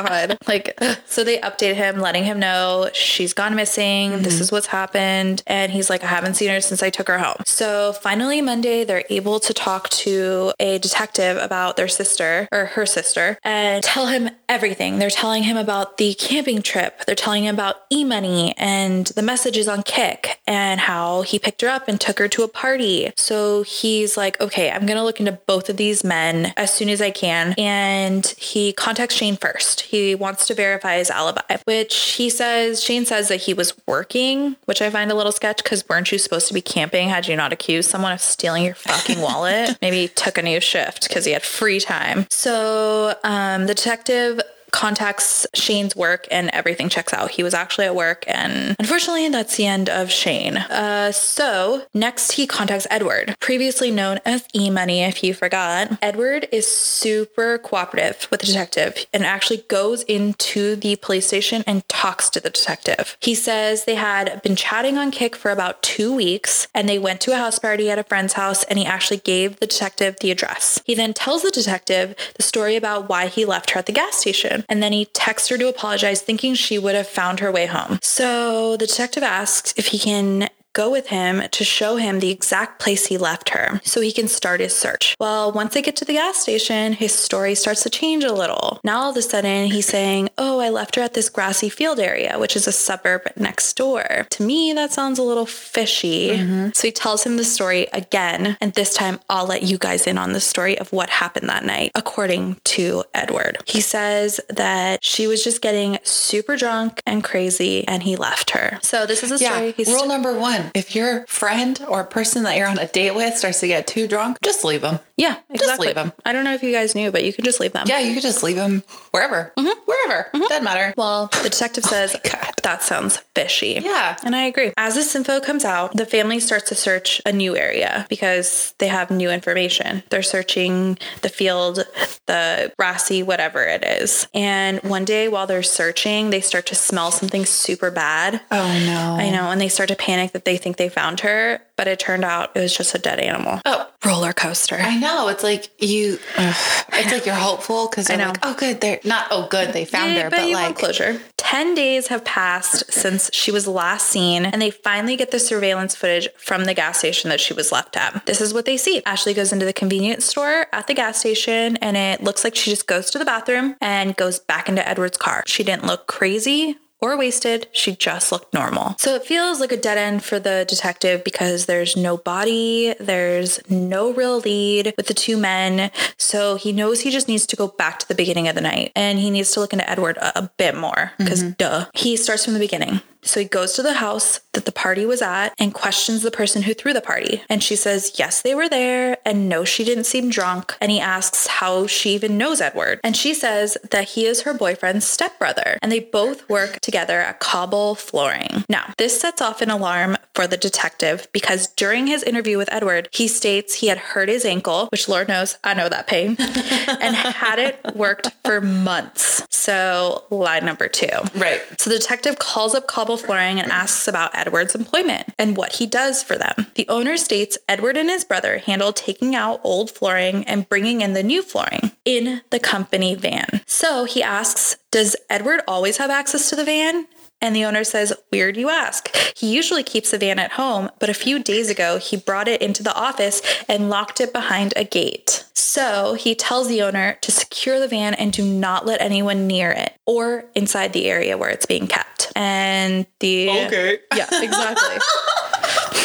[0.03, 0.39] God.
[0.49, 4.23] Like, so they update him, letting him know she's gone missing.
[4.23, 4.43] This mm-hmm.
[4.43, 5.43] is what's happened.
[5.47, 7.43] And he's like, I haven't seen her since I took her home.
[7.45, 12.87] So finally, Monday, they're able to talk to a detective about their sister or her
[12.87, 14.99] sister and tell him everything.
[14.99, 17.05] They're telling him about the camping trip.
[17.05, 21.61] They're telling him about e money and the messages on Kik and how he picked
[21.61, 23.13] her up and took her to a party.
[23.17, 26.89] So he's like, okay, I'm going to look into both of these men as soon
[26.89, 27.55] as I can.
[27.59, 29.83] And he contacts Shane first.
[29.88, 34.57] He wants to verify his alibi, which he says, Shane says that he was working,
[34.66, 37.09] which I find a little sketch because weren't you supposed to be camping?
[37.09, 39.79] Had you not accused someone of stealing your fucking wallet?
[39.83, 42.27] Maybe he took a new shift because he had free time.
[42.29, 47.31] So um, the detective contacts Shane's work and everything checks out.
[47.31, 50.57] He was actually at work and unfortunately that's the end of Shane.
[50.57, 55.98] Uh, so next he contacts Edward, previously known as E-Money if you forgot.
[56.02, 61.88] Edward is super cooperative with the detective and actually goes into the police station and
[61.88, 63.16] talks to the detective.
[63.20, 67.20] He says they had been chatting on Kik for about two weeks and they went
[67.22, 70.31] to a house party at a friend's house and he actually gave the detective the
[70.31, 70.81] address.
[70.85, 74.16] He then tells the detective the story about why he left her at the gas
[74.16, 77.66] station and then he texts her to apologize, thinking she would have found her way
[77.66, 77.99] home.
[78.03, 82.79] So the detective asks if he can go with him to show him the exact
[82.79, 85.17] place he left her so he can start his search.
[85.19, 88.79] Well, once they get to the gas station, his story starts to change a little.
[88.85, 91.99] Now all of a sudden he's saying, Oh, I left her at this grassy field
[91.99, 94.29] area, which is a suburb next door.
[94.31, 96.31] To me, that sounds a little fishy.
[96.31, 96.69] Mm-hmm.
[96.75, 98.57] So he tells him the story again.
[98.61, 101.64] And this time I'll let you guys in on the story of what happened that
[101.64, 103.59] night, according to Edward.
[103.67, 108.79] He says that she was just getting super drunk and crazy and he left her.
[108.83, 109.67] So this is a story.
[109.67, 109.73] Yeah.
[109.73, 113.37] He's Rule number one if your friend or person that you're on a date with
[113.37, 114.98] starts to get too drunk, just leave them.
[115.16, 115.88] Yeah, exactly.
[115.88, 116.12] leave 'em.
[116.24, 117.87] I don't know if you guys knew, but you could just leave them.
[117.88, 119.52] Yeah, you could just leave them wherever.
[119.59, 119.81] Mm-hmm.
[119.85, 120.28] Wherever.
[120.33, 120.42] Mm-hmm.
[120.42, 120.94] Doesn't matter.
[120.96, 122.54] Well, the detective oh says God.
[122.62, 123.81] that sounds fishy.
[123.83, 124.16] Yeah.
[124.24, 124.72] And I agree.
[124.76, 128.87] As this info comes out, the family starts to search a new area because they
[128.88, 130.04] have new information.
[130.11, 131.85] They're searching the field,
[132.26, 134.28] the grassy, whatever it is.
[134.35, 138.40] And one day while they're searching, they start to smell something super bad.
[138.52, 139.16] Oh no.
[139.18, 139.50] I know.
[139.50, 142.51] And they start to panic that they think they found her, but it turned out
[142.55, 143.61] it was just a dead animal.
[143.64, 143.88] Oh.
[144.05, 144.77] Roller coaster.
[144.79, 145.29] I know.
[145.29, 146.18] It's like you.
[146.37, 148.29] ugh, it's like you're hopeful because they're know.
[148.29, 148.81] like, oh, good.
[148.81, 149.27] They're not.
[149.31, 149.73] Oh, good.
[149.73, 150.31] They found Yeah, her.
[150.31, 151.21] But, you like, closure.
[151.37, 155.97] 10 days have passed since she was last seen, and they finally get the surveillance
[155.97, 158.25] footage from the gas station that she was left at.
[158.27, 159.03] This is what they see.
[159.05, 162.71] Ashley goes into the convenience store at the gas station, and it looks like she
[162.71, 165.42] just goes to the bathroom and goes back into Edward's car.
[165.47, 167.69] She didn't look crazy or wasted.
[167.73, 168.97] She just looked normal.
[168.99, 173.61] So it feels like a dead end for the detective because there's no body, there's
[173.71, 175.91] no real lead with the two men.
[176.17, 178.93] So he knows he just needs to go back to the beginning of the night
[178.97, 181.53] and he needs to look into Edward a, a bit more because mm-hmm.
[181.59, 181.87] duh.
[181.95, 183.01] He starts from the beginning.
[183.22, 186.62] So he goes to the house that the party was at and questions the person
[186.62, 187.42] who threw the party.
[187.48, 189.18] And she says, yes, they were there.
[189.24, 190.76] And no, she didn't seem drunk.
[190.81, 193.00] And he asks how she even knows Edward.
[193.04, 195.78] And she says that he is her boyfriend's stepbrother.
[195.83, 198.64] And they both work together at Cobble Flooring.
[198.68, 203.09] Now, this sets off an alarm for the detective because during his interview with Edward,
[203.12, 207.14] he states he had hurt his ankle, which Lord knows, I know that pain, and
[207.14, 209.42] had it worked for months.
[209.50, 211.09] So, lie number two.
[211.35, 211.61] Right.
[211.78, 215.87] So the detective calls up Cobble Flooring and asks about Edward's employment and what he
[215.87, 216.66] does for them.
[216.75, 221.12] The owner states Edward and his brother handle taking out old flooring and bringing in
[221.12, 223.62] the new flooring in the company van.
[223.66, 227.07] So he asks, Does Edward always have access to the van?
[227.40, 229.14] And the owner says, Weird you ask.
[229.37, 232.61] He usually keeps the van at home, but a few days ago, he brought it
[232.61, 235.44] into the office and locked it behind a gate.
[235.55, 239.71] So he tells the owner to secure the van and do not let anyone near
[239.71, 242.17] it or inside the area where it's being kept.
[242.38, 243.51] And the.
[243.51, 243.98] Okay.
[244.14, 244.98] Yeah, exactly.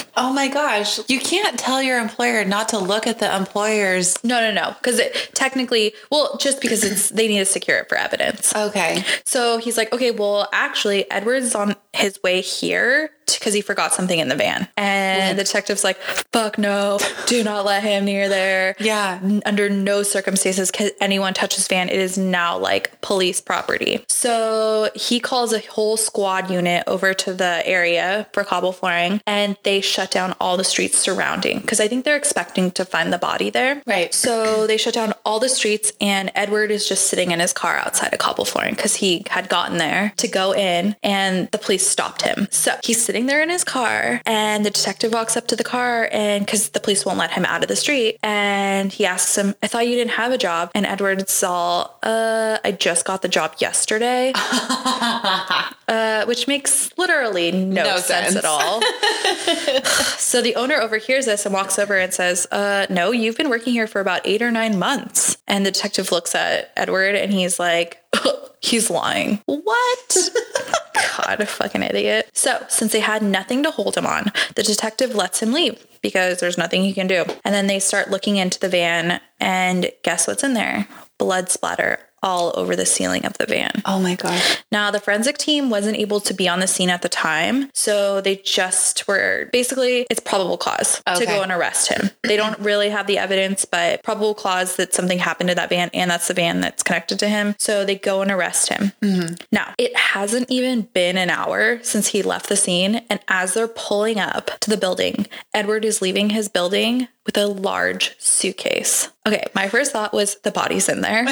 [0.15, 0.99] Oh my gosh.
[1.09, 4.23] You can't tell your employer not to look at the employer's.
[4.23, 4.75] no, no, no.
[4.79, 8.55] Because it technically, well, just because it's they need to secure it for evidence.
[8.55, 9.03] Okay.
[9.25, 14.19] So he's like, okay, well, actually, Edward's on his way here because he forgot something
[14.19, 14.67] in the van.
[14.77, 18.75] And the detective's like, fuck no, do not let him near there.
[18.79, 19.19] Yeah.
[19.45, 21.89] Under no circumstances can anyone touch his van.
[21.89, 24.03] It is now like police property.
[24.07, 29.57] So he calls a whole squad unit over to the area for cobble flooring and
[29.63, 33.17] they shut down all the streets surrounding because I think they're expecting to find the
[33.17, 33.81] body there.
[33.85, 34.13] Right.
[34.13, 37.77] So they shut down all the streets, and Edward is just sitting in his car
[37.77, 41.87] outside of cobble flooring because he had gotten there to go in, and the police
[41.87, 42.47] stopped him.
[42.51, 46.09] So he's sitting there in his car, and the detective walks up to the car,
[46.11, 49.55] and because the police won't let him out of the street, and he asks him,
[49.63, 53.29] "I thought you didn't have a job," and Edward's all, "Uh, I just got the
[53.29, 58.35] job yesterday," uh, which makes literally no, No sense sense.
[58.35, 58.81] at all.
[60.23, 63.71] So the owner overhears this and walks over and says, uh, no, you've been working
[63.71, 65.37] here for about eight or nine months.
[65.47, 68.01] And the detective looks at Edward and he's like,
[68.59, 69.41] he's lying.
[69.45, 70.17] What?
[70.95, 72.29] God, a fucking idiot.
[72.33, 76.39] So, since they had nothing to hold him on, the detective lets him leave because
[76.39, 77.25] there's nothing he can do.
[77.43, 80.87] And then they start looking into the van, and guess what's in there?
[81.19, 83.81] Blood splatter all over the ceiling of the van.
[83.85, 84.63] Oh my gosh.
[84.71, 88.21] Now, the forensic team wasn't able to be on the scene at the time, so
[88.21, 92.09] they just were basically it's probable cause to go and arrest him.
[92.23, 95.89] They don't really have the evidence, but probable cause that something happened to that van
[95.93, 97.55] and that's the van that's connected to him.
[97.59, 98.93] So they go and arrest him.
[99.01, 99.35] Mm-hmm.
[99.51, 103.67] Now, it hasn't even been an hour since he left the scene, and as they're
[103.67, 109.09] pulling up to the building, Edward is leaving his building with a large suitcase.
[109.25, 111.23] Okay, my first thought was the body's in there.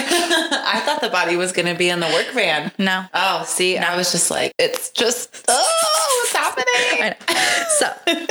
[0.73, 2.71] I thought the body was going to be in the work van.
[2.77, 3.03] No.
[3.13, 7.15] Oh, see, And I was just like, it's just, oh, what's happening?
[7.77, 7.87] So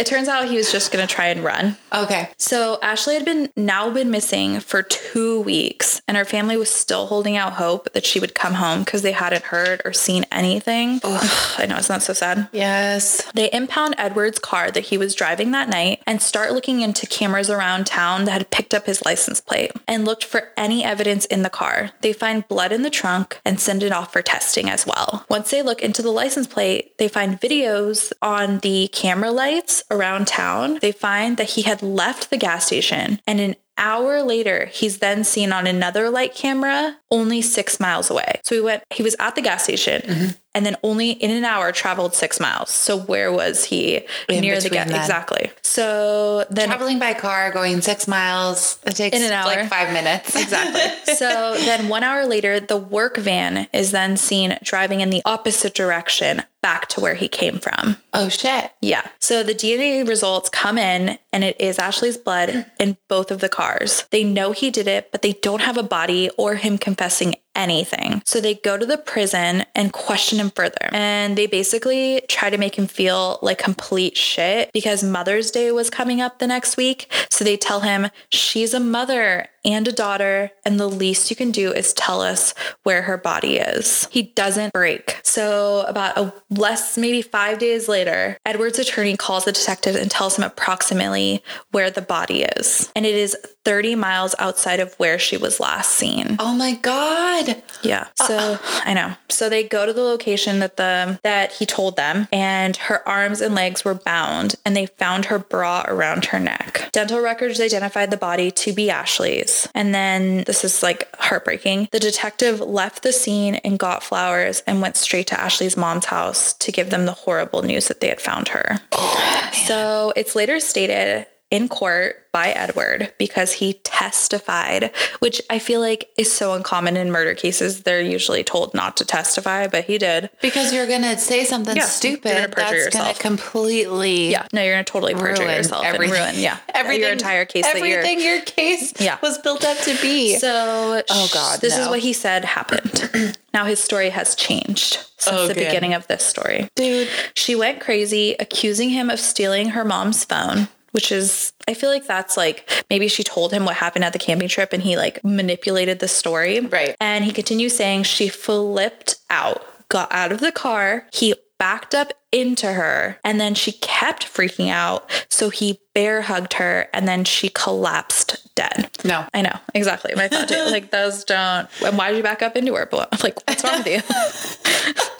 [0.00, 1.76] it turns out he was just going to try and run.
[1.92, 2.30] Okay.
[2.38, 7.06] So Ashley had been now been missing for two weeks, and her family was still
[7.06, 11.00] holding out hope that she would come home because they hadn't heard or seen anything.
[11.04, 12.48] I know it's not so sad.
[12.50, 13.30] Yes.
[13.34, 17.50] They impound Edward's car that he was driving that night and start looking into cameras
[17.50, 21.42] around town that had picked up his license plate and looked for any evidence in
[21.42, 21.90] the car.
[22.00, 25.26] They find blood in the trunk and send it off for testing as well.
[25.28, 30.26] Once they look into the license plate, they find videos on the camera lights around
[30.26, 30.78] town.
[30.80, 35.24] They find that he had left the gas station and an hour later, he's then
[35.24, 38.40] seen on another light camera only six miles away.
[38.44, 40.28] So he went, he was at the gas station mm-hmm.
[40.54, 42.70] And then only in an hour traveled six miles.
[42.70, 44.88] So where was he In near the gas?
[44.90, 45.50] Exactly.
[45.62, 49.46] So then Traveling by car, going six miles, it takes In an hour.
[49.46, 50.34] like five minutes.
[50.34, 51.14] Exactly.
[51.14, 55.74] so then one hour later, the work van is then seen driving in the opposite
[55.74, 57.96] direction back to where he came from.
[58.12, 58.70] oh, shit.
[58.82, 59.06] Yeah.
[59.18, 63.48] So the DNA results come in and it is Ashley's blood in both of the
[63.48, 64.04] cars.
[64.10, 68.22] They know he did it, but they don't have a body or him confessing anything.
[68.24, 70.88] So they go to the prison and question him further.
[70.92, 75.90] And they basically try to make him feel like complete shit because Mother's Day was
[75.90, 77.10] coming up the next week.
[77.30, 81.50] So they tell him she's a mother and a daughter, and the least you can
[81.50, 84.08] do is tell us where her body is.
[84.10, 85.20] He doesn't break.
[85.22, 90.38] So, about a less, maybe five days later, Edward's attorney calls the detective and tells
[90.38, 92.90] him approximately where the body is.
[92.96, 96.36] And it is 30 miles outside of where she was last seen.
[96.38, 97.62] Oh my God.
[97.82, 98.06] Yeah.
[98.18, 98.58] Uh, so uh.
[98.84, 99.14] I know.
[99.28, 103.40] So they go to the location that the that he told them and her arms
[103.40, 106.88] and legs were bound and they found her bra around her neck.
[106.92, 109.49] Dental records identified the body to be Ashley's.
[109.74, 111.88] And then this is like heartbreaking.
[111.92, 116.52] The detective left the scene and got flowers and went straight to Ashley's mom's house
[116.54, 118.80] to give them the horrible news that they had found her.
[118.92, 125.80] Oh, so it's later stated in court by Edward because he testified, which I feel
[125.80, 127.82] like is so uncommon in murder cases.
[127.82, 130.30] They're usually told not to testify, but he did.
[130.40, 134.30] Because you're going to say something Yeah, stupid you're gonna perjure that's going to completely
[134.30, 134.46] Yeah.
[134.52, 136.16] No, you're going to totally perjure yourself everything.
[136.16, 137.64] and ruin, yeah, everything, your entire case.
[137.66, 139.18] Everything your case Yeah.
[139.22, 140.36] was built up to be.
[140.38, 143.36] So, Oh, God, this is what he said happened.
[143.54, 145.66] now his story has changed since Oh, the good.
[145.66, 146.68] beginning of this story.
[146.76, 147.08] Dude.
[147.34, 152.06] She went crazy, accusing him of stealing her mom's phone, which is, I feel like
[152.06, 155.22] that's like maybe she told him what happened at the camping trip and he like
[155.24, 156.60] manipulated the story.
[156.60, 156.96] Right.
[157.00, 161.06] And he continues saying she flipped out, got out of the car.
[161.12, 165.10] He backed up into her and then she kept freaking out.
[165.30, 168.90] So he bear hugged her and then she collapsed dead.
[169.04, 169.26] No.
[169.34, 170.56] I know exactly my thought too.
[170.70, 171.68] Like those don't.
[171.84, 172.86] And why did you back up into her?
[172.86, 174.00] But like, what's wrong with you?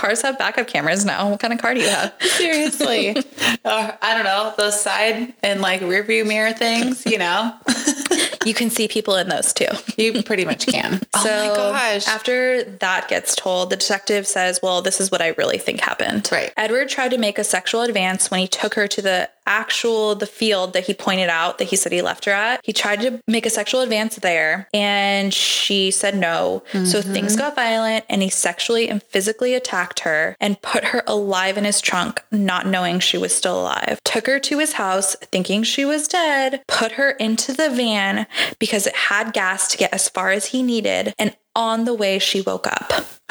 [0.00, 1.28] Cars have backup cameras now.
[1.30, 2.14] What kind of car do you have?
[2.20, 3.10] Seriously.
[3.10, 3.22] or,
[3.64, 7.52] I don't know, those side and like rear view mirror things, you know?
[8.46, 9.66] You can see people in those too.
[9.98, 11.02] You pretty much can.
[11.14, 12.08] oh So my gosh.
[12.08, 16.26] after that gets told, the detective says, Well, this is what I really think happened.
[16.32, 16.50] Right.
[16.56, 20.26] Edward tried to make a sexual advance when he took her to the actual the
[20.26, 22.60] field that he pointed out that he said he left her at.
[22.64, 26.62] He tried to make a sexual advance there and she said no.
[26.72, 27.12] So Mm-hmm.
[27.12, 31.64] things got violent and he sexually and physically attacked her and put her alive in
[31.64, 33.98] his trunk, not knowing she was still alive.
[34.04, 38.26] Took her to his house thinking she was dead, put her into the van
[38.58, 42.18] because it had gas to get as far as he needed, and on the way
[42.18, 42.90] she woke up.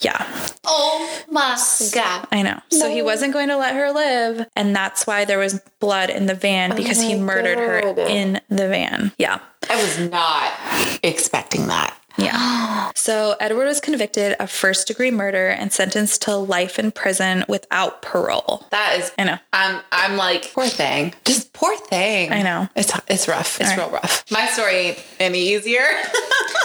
[0.00, 0.26] yeah.
[0.64, 1.56] oh my
[1.92, 2.26] God.
[2.32, 2.60] I know.
[2.70, 4.46] So he wasn't going to let her live.
[4.56, 7.78] And that's why there was blood in the van oh because he my murdered her
[8.08, 9.12] in the van.
[9.18, 9.40] Yeah.
[9.68, 10.52] I was not
[11.02, 11.94] expecting that.
[12.18, 12.90] Yeah.
[13.02, 18.00] So Edward was convicted of first degree murder and sentenced to life in prison without
[18.00, 18.64] parole.
[18.70, 19.38] That is, I know.
[19.52, 21.12] I'm, I'm like, poor thing.
[21.24, 22.32] Just poor thing.
[22.32, 22.68] I know.
[22.76, 23.60] It's, it's rough.
[23.60, 24.24] It's All real rough.
[24.30, 25.82] My story ain't any easier.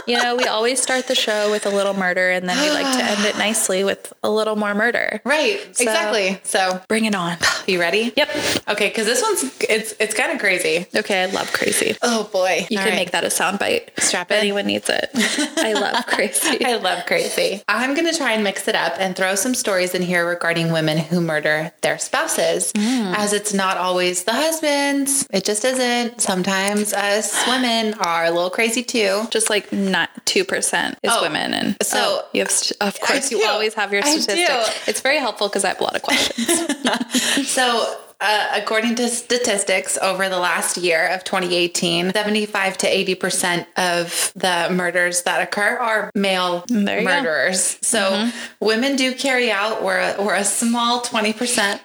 [0.06, 2.98] You know, we always start the show with a little murder and then we like
[2.98, 5.20] to end it nicely with a little more murder.
[5.26, 5.60] right.
[5.68, 6.40] exactly.
[6.44, 7.36] So, Bring it on.
[7.68, 8.14] you ready?
[8.16, 8.30] Yep.
[8.70, 8.90] Okay.
[8.92, 10.86] Cause this one's, it's, it's kind of crazy.
[10.96, 11.98] Okay, I love crazy.
[12.02, 12.66] Oh boy.
[12.70, 12.96] You All can right.
[13.00, 14.00] make that a soundbite.
[14.00, 14.36] Strap it.
[14.36, 15.10] anyone needs it.
[15.38, 16.64] I love crazy.
[16.66, 17.62] I love crazy.
[17.68, 20.72] I'm going to try and mix it up and throw some stories in here regarding
[20.72, 23.14] women who murder their spouses, mm.
[23.16, 25.28] as it's not always the husbands.
[25.32, 26.22] It just isn't.
[26.22, 29.26] Sometimes us women are a little crazy too.
[29.30, 33.00] Just like not two percent is Oh, women, and so- so you have, st- of
[33.02, 34.88] course, you always have your statistics.
[34.88, 36.48] It's very helpful because I have a lot of questions.
[37.48, 44.32] So, uh, according to statistics over the last year of 2018, 75 to 80% of
[44.36, 47.04] the murders that occur are male you go.
[47.04, 47.78] murderers.
[47.82, 51.80] So, women do carry out, we're we're a small 20%.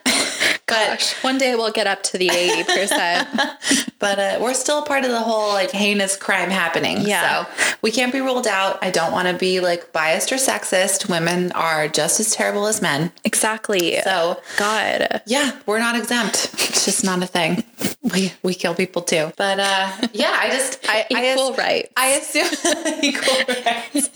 [0.66, 3.28] But Gosh, one day we'll get up to the eighty percent.
[3.98, 7.02] but uh, we're still part of the whole like heinous crime happening.
[7.02, 7.44] Yeah.
[7.44, 8.78] So we can't be ruled out.
[8.82, 11.08] I don't want to be like biased or sexist.
[11.10, 13.12] Women are just as terrible as men.
[13.24, 14.00] Exactly.
[14.02, 15.20] So God.
[15.26, 16.50] yeah, we're not exempt.
[16.54, 17.64] It's just not a thing.
[18.02, 19.32] We we kill people too.
[19.36, 21.92] But uh, yeah, I just I I, Equal as- rights.
[21.96, 24.10] I assume equal rights.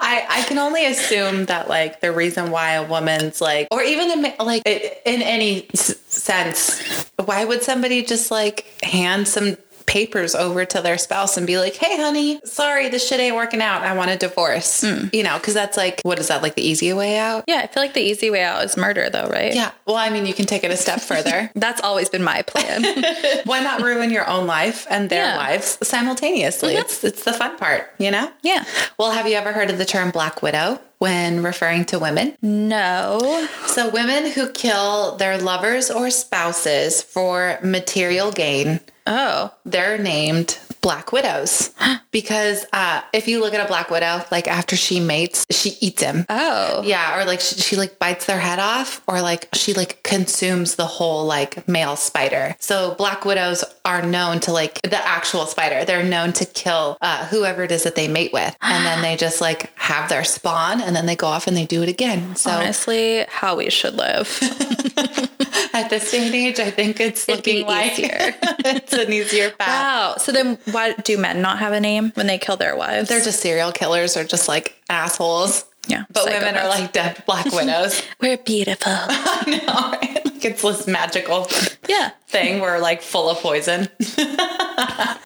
[0.00, 4.10] I I can only assume that like the reason why a woman's like, or even
[4.24, 5.66] in, like in any
[6.08, 11.56] sense, why would somebody just like hand some papers over to their spouse and be
[11.58, 13.80] like, "Hey, honey, sorry, this shit ain't working out.
[13.82, 15.06] I want a divorce." Hmm.
[15.14, 17.44] You know, because that's like, what is that like the easy way out?
[17.46, 19.54] Yeah, I feel like the easy way out is murder, though, right?
[19.54, 19.70] Yeah.
[19.86, 21.50] Well, I mean, you can take it a step further.
[21.54, 22.84] That's always been my plan.
[23.44, 25.36] Why not ruin your own life and their Yeah.
[25.38, 26.74] lives simultaneously?
[26.74, 26.82] Mm-hmm.
[26.82, 28.30] It's it's the fun part, you know?
[28.42, 28.64] yeah.
[28.98, 32.36] Well, have you ever heard of the term black widow when referring to women?
[32.42, 33.46] No.
[33.66, 39.52] So, women who kill their lovers or spouses for material gain, Oh.
[39.64, 41.72] they're named black widows
[42.10, 46.02] because uh, if you look at a black widow, like after she mates, she eats
[46.02, 46.24] him.
[46.28, 46.82] Oh.
[46.84, 50.76] Yeah, or like she, she like bites their head off, or like she like consumes
[50.76, 52.56] the whole like male spider.
[52.58, 55.84] So black widows are known to like the actual spider.
[55.84, 59.16] They're known to kill uh, whoever it is that they mate with, and then they
[59.16, 62.36] just like have their spawn, and then they go off and they do it again.
[62.36, 64.28] So Honestly, how we should live.
[65.78, 68.08] at this day and age, I think it's It'd looking like easier.
[68.64, 69.68] it's an easier path.
[69.68, 70.14] Wow.
[70.18, 73.08] So then why do men not have a name when they kill their wives?
[73.08, 75.64] They're just serial killers or just like assholes.
[75.86, 76.04] yeah.
[76.12, 78.02] But women are like dead black widows.
[78.20, 78.92] we're beautiful.
[78.92, 80.24] I know, right?
[80.24, 81.48] Like it's this magical
[81.88, 82.10] yeah.
[82.26, 83.88] thing were like full of poison.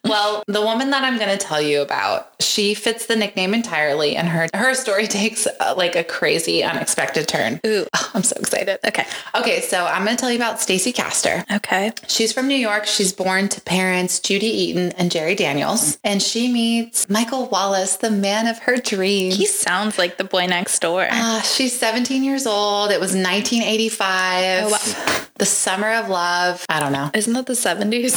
[0.04, 4.16] well, the woman that I'm going to tell you about, she fits the nickname entirely,
[4.16, 7.60] and her her story takes uh, like a crazy, unexpected turn.
[7.66, 7.86] Ooh.
[8.14, 8.78] I'm so excited.
[8.86, 9.06] Okay.
[9.34, 11.44] Okay, so I'm going to tell you about Stacy Castor.
[11.50, 11.92] Okay.
[12.06, 12.86] She's from New York.
[12.86, 18.10] She's born to parents Judy Eaton and Jerry Daniels, and she meets Michael Wallace, the
[18.10, 19.36] man of her dreams.
[19.36, 21.06] He sounds like the boy next door.
[21.10, 22.90] Uh, she's 17 years old.
[22.90, 24.64] It was 1985.
[24.64, 25.26] Oh, wow.
[25.36, 26.41] The summer of love.
[26.68, 27.10] I don't know.
[27.14, 28.14] Isn't that the 70s?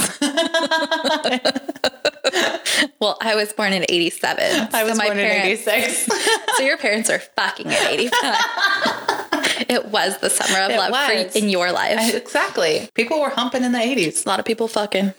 [3.00, 4.70] well, I was born in 87.
[4.74, 6.10] I was so my born parents, in 86.
[6.58, 8.12] So your parents are fucking at 85.
[9.70, 12.14] it was the summer of It love for, in your life.
[12.16, 12.88] exactly.
[12.94, 14.26] People were humping in the 80s.
[14.26, 15.14] a lot of people fucking.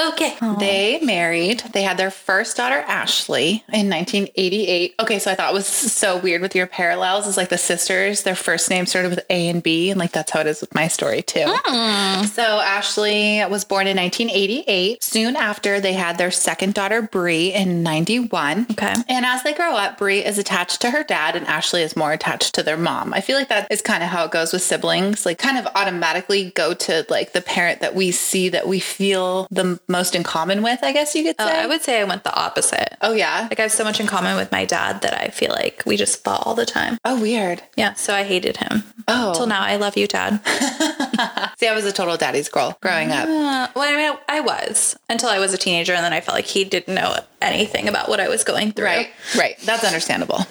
[0.00, 0.36] Okay.
[0.58, 1.60] They married.
[1.72, 4.94] They had their first daughter, Ashley, in 1988.
[5.00, 8.22] Okay, so I thought it was so weird with your parallels is like the sisters,
[8.22, 10.74] their first name started with A and B, and like that's how it is with
[10.74, 11.44] my story too.
[11.46, 12.24] Hmm.
[12.24, 15.02] So Ashley was born in 1988.
[15.02, 18.66] Soon after, they had their second daughter, Bree, in 91.
[18.72, 18.94] Okay.
[19.08, 22.12] And as they grow up, Bree is attached to her dad, and Ashley is more
[22.12, 23.12] attached to their mom.
[23.14, 25.26] I feel like that is kind of how it goes with siblings.
[25.26, 29.46] Like, kind of automatically go to like the parent that we see that we feel
[29.50, 30.80] the most in common with.
[30.82, 31.58] I guess you could Oh, say.
[31.60, 32.96] I would say I went the opposite.
[33.02, 33.46] oh yeah.
[33.50, 35.96] Like I have so much in common with my dad that I feel like we
[35.96, 36.98] just fought all the time.
[37.04, 37.62] Oh weird.
[37.76, 38.84] Yeah, so I hated him.
[39.08, 39.34] Oh.
[39.34, 40.40] Till now, I love you, Dad.
[41.58, 43.24] See, I was a total daddy's girl growing up.
[43.28, 46.36] Uh, well, I mean, I was until I was a teenager, and then I felt
[46.36, 48.86] like he didn't know anything about what I was going through.
[48.86, 49.10] Right.
[49.36, 49.58] Right.
[49.64, 50.46] That's understandable.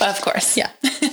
[0.00, 0.56] Of course.
[0.56, 0.70] Yeah.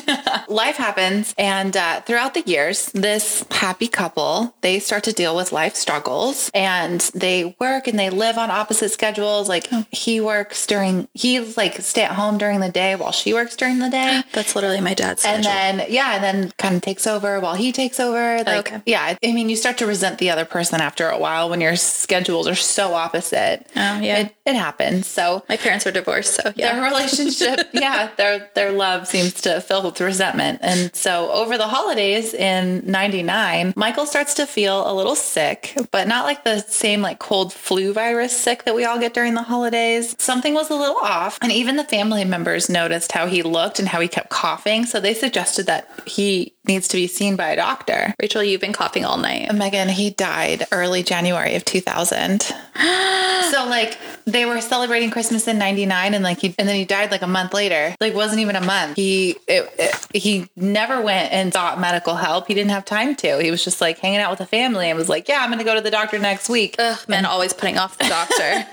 [0.48, 1.34] life happens.
[1.38, 6.50] And uh, throughout the years, this happy couple, they start to deal with life struggles
[6.54, 9.48] and they work and they live on opposite schedules.
[9.50, 13.56] Like he works during, he's like stay at home during the day while she works
[13.56, 14.24] during the day.
[14.34, 15.78] That's literally my dad's And schedule.
[15.80, 18.44] then, yeah, and then kind of takes over while he takes over.
[18.44, 18.82] Like, Okay.
[18.86, 21.76] yeah, I mean, you start to resent the other person after a while when your
[21.76, 23.66] schedules are so opposite.
[23.76, 24.20] Oh, yeah.
[24.20, 25.08] It, it happens.
[25.08, 26.74] So my parents were divorced, so yeah.
[26.76, 30.60] their relationship, yeah, their their love seems to fill resentment.
[30.62, 36.08] And so over the holidays in 99, Michael starts to feel a little sick, but
[36.08, 39.44] not like the same like cold flu virus sick that we all get during the
[39.44, 40.16] holidays.
[40.20, 41.38] Something was a little off.
[41.42, 44.86] And even the family members noticed how he looked and how he kept coughing.
[44.86, 48.14] So they suggested that he needs to be seen by a doctor.
[48.22, 49.54] Rachel, you've been coughing all night.
[49.54, 52.42] Megan, he died early January of 2000.
[53.52, 57.12] so like they were celebrating Christmas in 99 and like he and then he died
[57.12, 57.96] like a month later.
[58.00, 58.96] Like wasn't even a month.
[58.96, 62.48] He it, it- he never went and sought medical help.
[62.48, 63.40] He didn't have time to.
[63.42, 65.60] He was just like hanging out with the family and was like, "Yeah, I'm going
[65.60, 68.66] to go to the doctor next week." Ugh, men always putting off the doctor.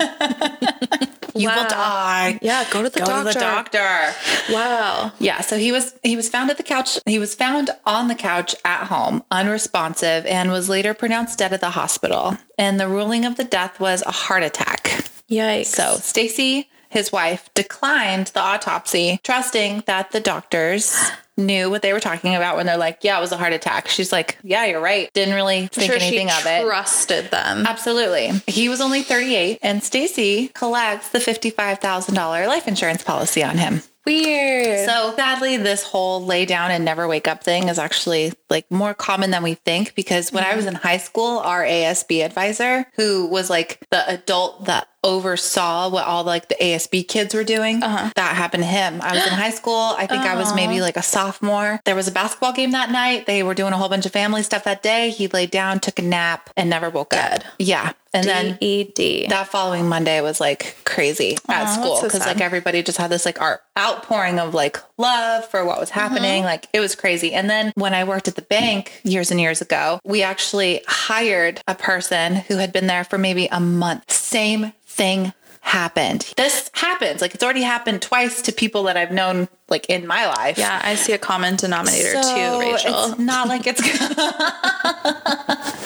[1.34, 1.56] you Wow.
[1.56, 2.38] will die.
[2.40, 3.12] yeah, go to the doctor.
[3.12, 3.32] Go doctor.
[3.32, 4.52] to the doctor.
[4.52, 5.12] Wow.
[5.18, 6.98] Yeah, so he was he was found at the couch.
[7.06, 11.60] He was found on the couch at home, unresponsive, and was later pronounced dead at
[11.60, 12.36] the hospital.
[12.58, 15.04] And the ruling of the death was a heart attack.
[15.30, 15.66] Yikes.
[15.66, 22.00] So Stacy, his wife, declined the autopsy, trusting that the doctors knew what they were
[22.00, 24.80] talking about when they're like, "Yeah, it was a heart attack." She's like, "Yeah, you're
[24.80, 26.64] right." Didn't really think sure anything of it.
[26.64, 27.66] trusted them.
[27.66, 28.40] Absolutely.
[28.46, 33.82] He was only 38 and Stacy collects the $55,000 life insurance policy on him.
[34.06, 34.88] Weird.
[34.88, 38.94] So sadly, this whole lay down and never wake up thing is actually like more
[38.94, 40.76] common than we think because when I was mm-hmm.
[40.76, 46.24] in high school, our ASB advisor, who was like the adult that oversaw what all
[46.24, 48.10] like the ASB kids were doing, uh-huh.
[48.16, 49.00] that happened to him.
[49.00, 49.94] I was in high school.
[49.96, 51.80] I think I was maybe like a sophomore.
[51.84, 53.26] There was a basketball game that night.
[53.26, 55.10] They were doing a whole bunch of family stuff that day.
[55.10, 57.44] He laid down, took a nap, and never woke Dead.
[57.44, 57.52] up.
[57.58, 57.92] Yeah.
[58.16, 59.28] And then ED.
[59.28, 62.96] that following Monday was like crazy at Aw, school that's so because like everybody just
[62.96, 66.00] had this like art outpouring of like love for what was mm-hmm.
[66.00, 66.42] happening.
[66.44, 67.34] Like it was crazy.
[67.34, 71.60] And then when I worked at the bank years and years ago, we actually hired
[71.68, 74.10] a person who had been there for maybe a month.
[74.10, 76.32] Same thing happened.
[76.36, 77.20] This happens.
[77.20, 80.58] Like it's already happened twice to people that I've known like in my life.
[80.58, 83.10] yeah, I see a common denominator too, Rachel.
[83.10, 83.80] It's not like it's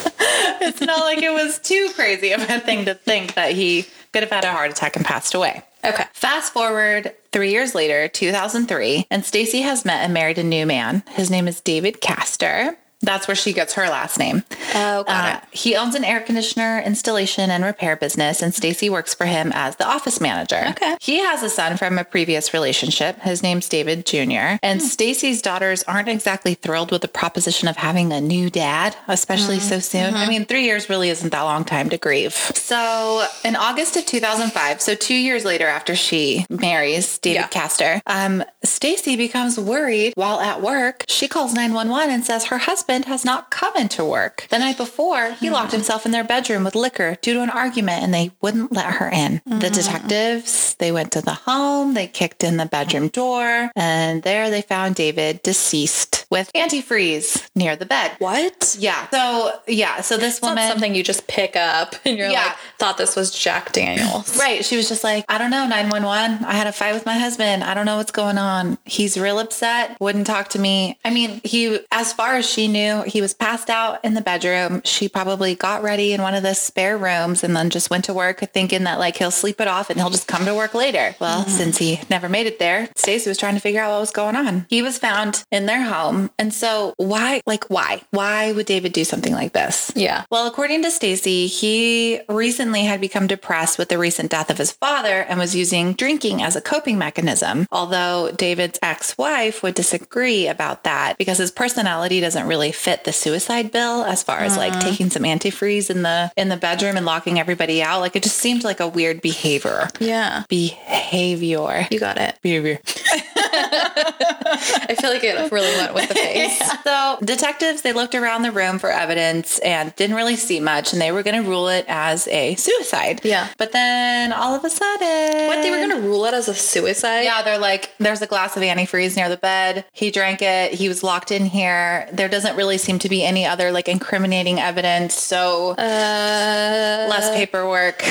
[0.62, 4.22] It's not like it was too crazy of a thing to think that he could
[4.22, 5.62] have had a heart attack and passed away.
[5.84, 6.04] Okay.
[6.12, 11.02] Fast forward three years later, 2003, and Stacy has met and married a new man.
[11.08, 12.76] His name is David Castor.
[13.02, 14.44] That's where she gets her last name.
[14.74, 15.56] Oh, got Uh, it.
[15.58, 19.76] he owns an air conditioner installation and repair business, and Stacy works for him as
[19.76, 20.66] the office manager.
[20.70, 20.96] Okay.
[21.00, 23.20] He has a son from a previous relationship.
[23.22, 24.58] His name's David Jr.
[24.62, 29.60] And Stacy's daughters aren't exactly thrilled with the proposition of having a new dad, especially
[29.60, 30.14] so soon.
[30.14, 32.34] I mean, three years really isn't that long time to grieve.
[32.34, 37.46] So, in August of 2005, so two years later after she marries David Yeah.
[37.46, 41.04] Castor, um, Stacy becomes worried while at work.
[41.08, 44.46] She calls 911 and says her husband has not come into work.
[44.50, 45.54] The night before, he mm-hmm.
[45.54, 48.94] locked himself in their bedroom with liquor due to an argument and they wouldn't let
[48.94, 49.40] her in.
[49.46, 49.74] The mm-hmm.
[49.74, 54.62] detectives, they went to the home, they kicked in the bedroom door, and there they
[54.62, 58.12] found David deceased with antifreeze near the bed.
[58.18, 58.76] What?
[58.78, 59.08] Yeah.
[59.10, 60.00] So, yeah.
[60.00, 60.68] So this It's not woman.
[60.68, 62.44] something you just pick up and you're Yeah.
[62.44, 64.36] like, thought this was Jack Daniels.
[64.36, 64.64] Right.
[64.64, 66.44] She was just like, I don't know, 911.
[66.44, 67.62] I had a fight with my husband.
[67.64, 68.78] I don't know what's going on.
[68.84, 69.96] He's real upset.
[70.00, 70.98] Wouldn't talk to me.
[71.04, 74.82] I mean, he, as far as she knew, he was passed out in the bedroom.
[74.84, 78.14] She probably got ready in one of the spare rooms and then just went to
[78.14, 81.14] work thinking that like he'll sleep it off and he'll just come to work later.
[81.20, 81.50] Well, mm-hmm.
[81.50, 84.36] since he never made it there, Stacy was trying to figure out what was going
[84.36, 84.66] on.
[84.68, 86.30] He was found in their home.
[86.38, 88.02] And so why, like, why?
[88.10, 89.92] Why would David do something like this?
[89.94, 90.24] Yeah.
[90.30, 94.72] Well, according to Stacy, he recently had become depressed with the recent death of his
[94.72, 97.66] father and was using drinking as a coping mechanism.
[97.70, 103.72] Although David's ex-wife would disagree about that because his personality doesn't really fit the suicide
[103.72, 104.82] bill as far as like uh-huh.
[104.82, 108.00] taking some antifreeze in the in the bedroom and locking everybody out.
[108.00, 109.88] Like it just seemed like a weird behavior.
[109.98, 110.44] Yeah.
[110.48, 111.86] Behavior.
[111.90, 112.38] You got it.
[112.42, 112.78] Behavior.
[113.62, 116.60] I feel like it really went with the face.
[116.84, 121.00] So detectives, they looked around the room for evidence and didn't really see much, and
[121.00, 123.20] they were going to rule it as a suicide.
[123.22, 123.48] Yeah.
[123.58, 127.22] But then all of a sudden, What they were gonna rule it as a suicide?
[127.22, 129.84] Yeah, they're like, there's a glass of antifreeze near the bed.
[129.92, 130.72] He drank it.
[130.74, 132.08] He was locked in here.
[132.12, 135.14] There doesn't really seem to be any other like incriminating evidence.
[135.14, 138.02] So Uh, less paperwork,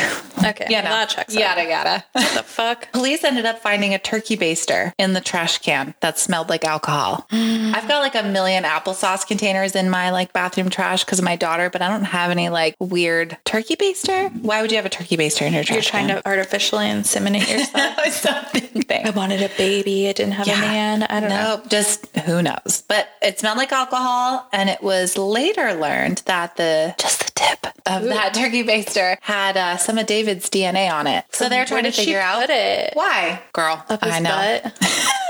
[0.44, 0.66] Okay.
[0.70, 1.40] You know, that checks out.
[1.40, 2.06] yada yada.
[2.14, 2.92] What the fuck?
[2.94, 7.28] Police ended up finding a turkey baster in the trash can that smelled like alcohol.
[7.32, 11.36] I've got like a million applesauce containers in my like bathroom trash because of my
[11.36, 14.32] daughter, but I don't have any like weird turkey baster.
[14.42, 16.18] Why would you have a turkey baster in your trash You're trying can?
[16.22, 18.06] to artificially inseminate yourself.
[18.10, 18.86] something.
[18.90, 20.08] I wanted a baby.
[20.08, 21.04] It didn't have a man.
[21.04, 21.62] I don't know.
[21.68, 22.84] Just who knows.
[22.88, 27.66] But it smelled like alcohol, and it was later learned that the just the tip
[27.86, 31.26] of that turkey baster had uh, some of David's DNA on it.
[31.32, 32.92] So they're trying to figure out it?
[32.94, 33.84] why, girl.
[33.90, 34.72] I know.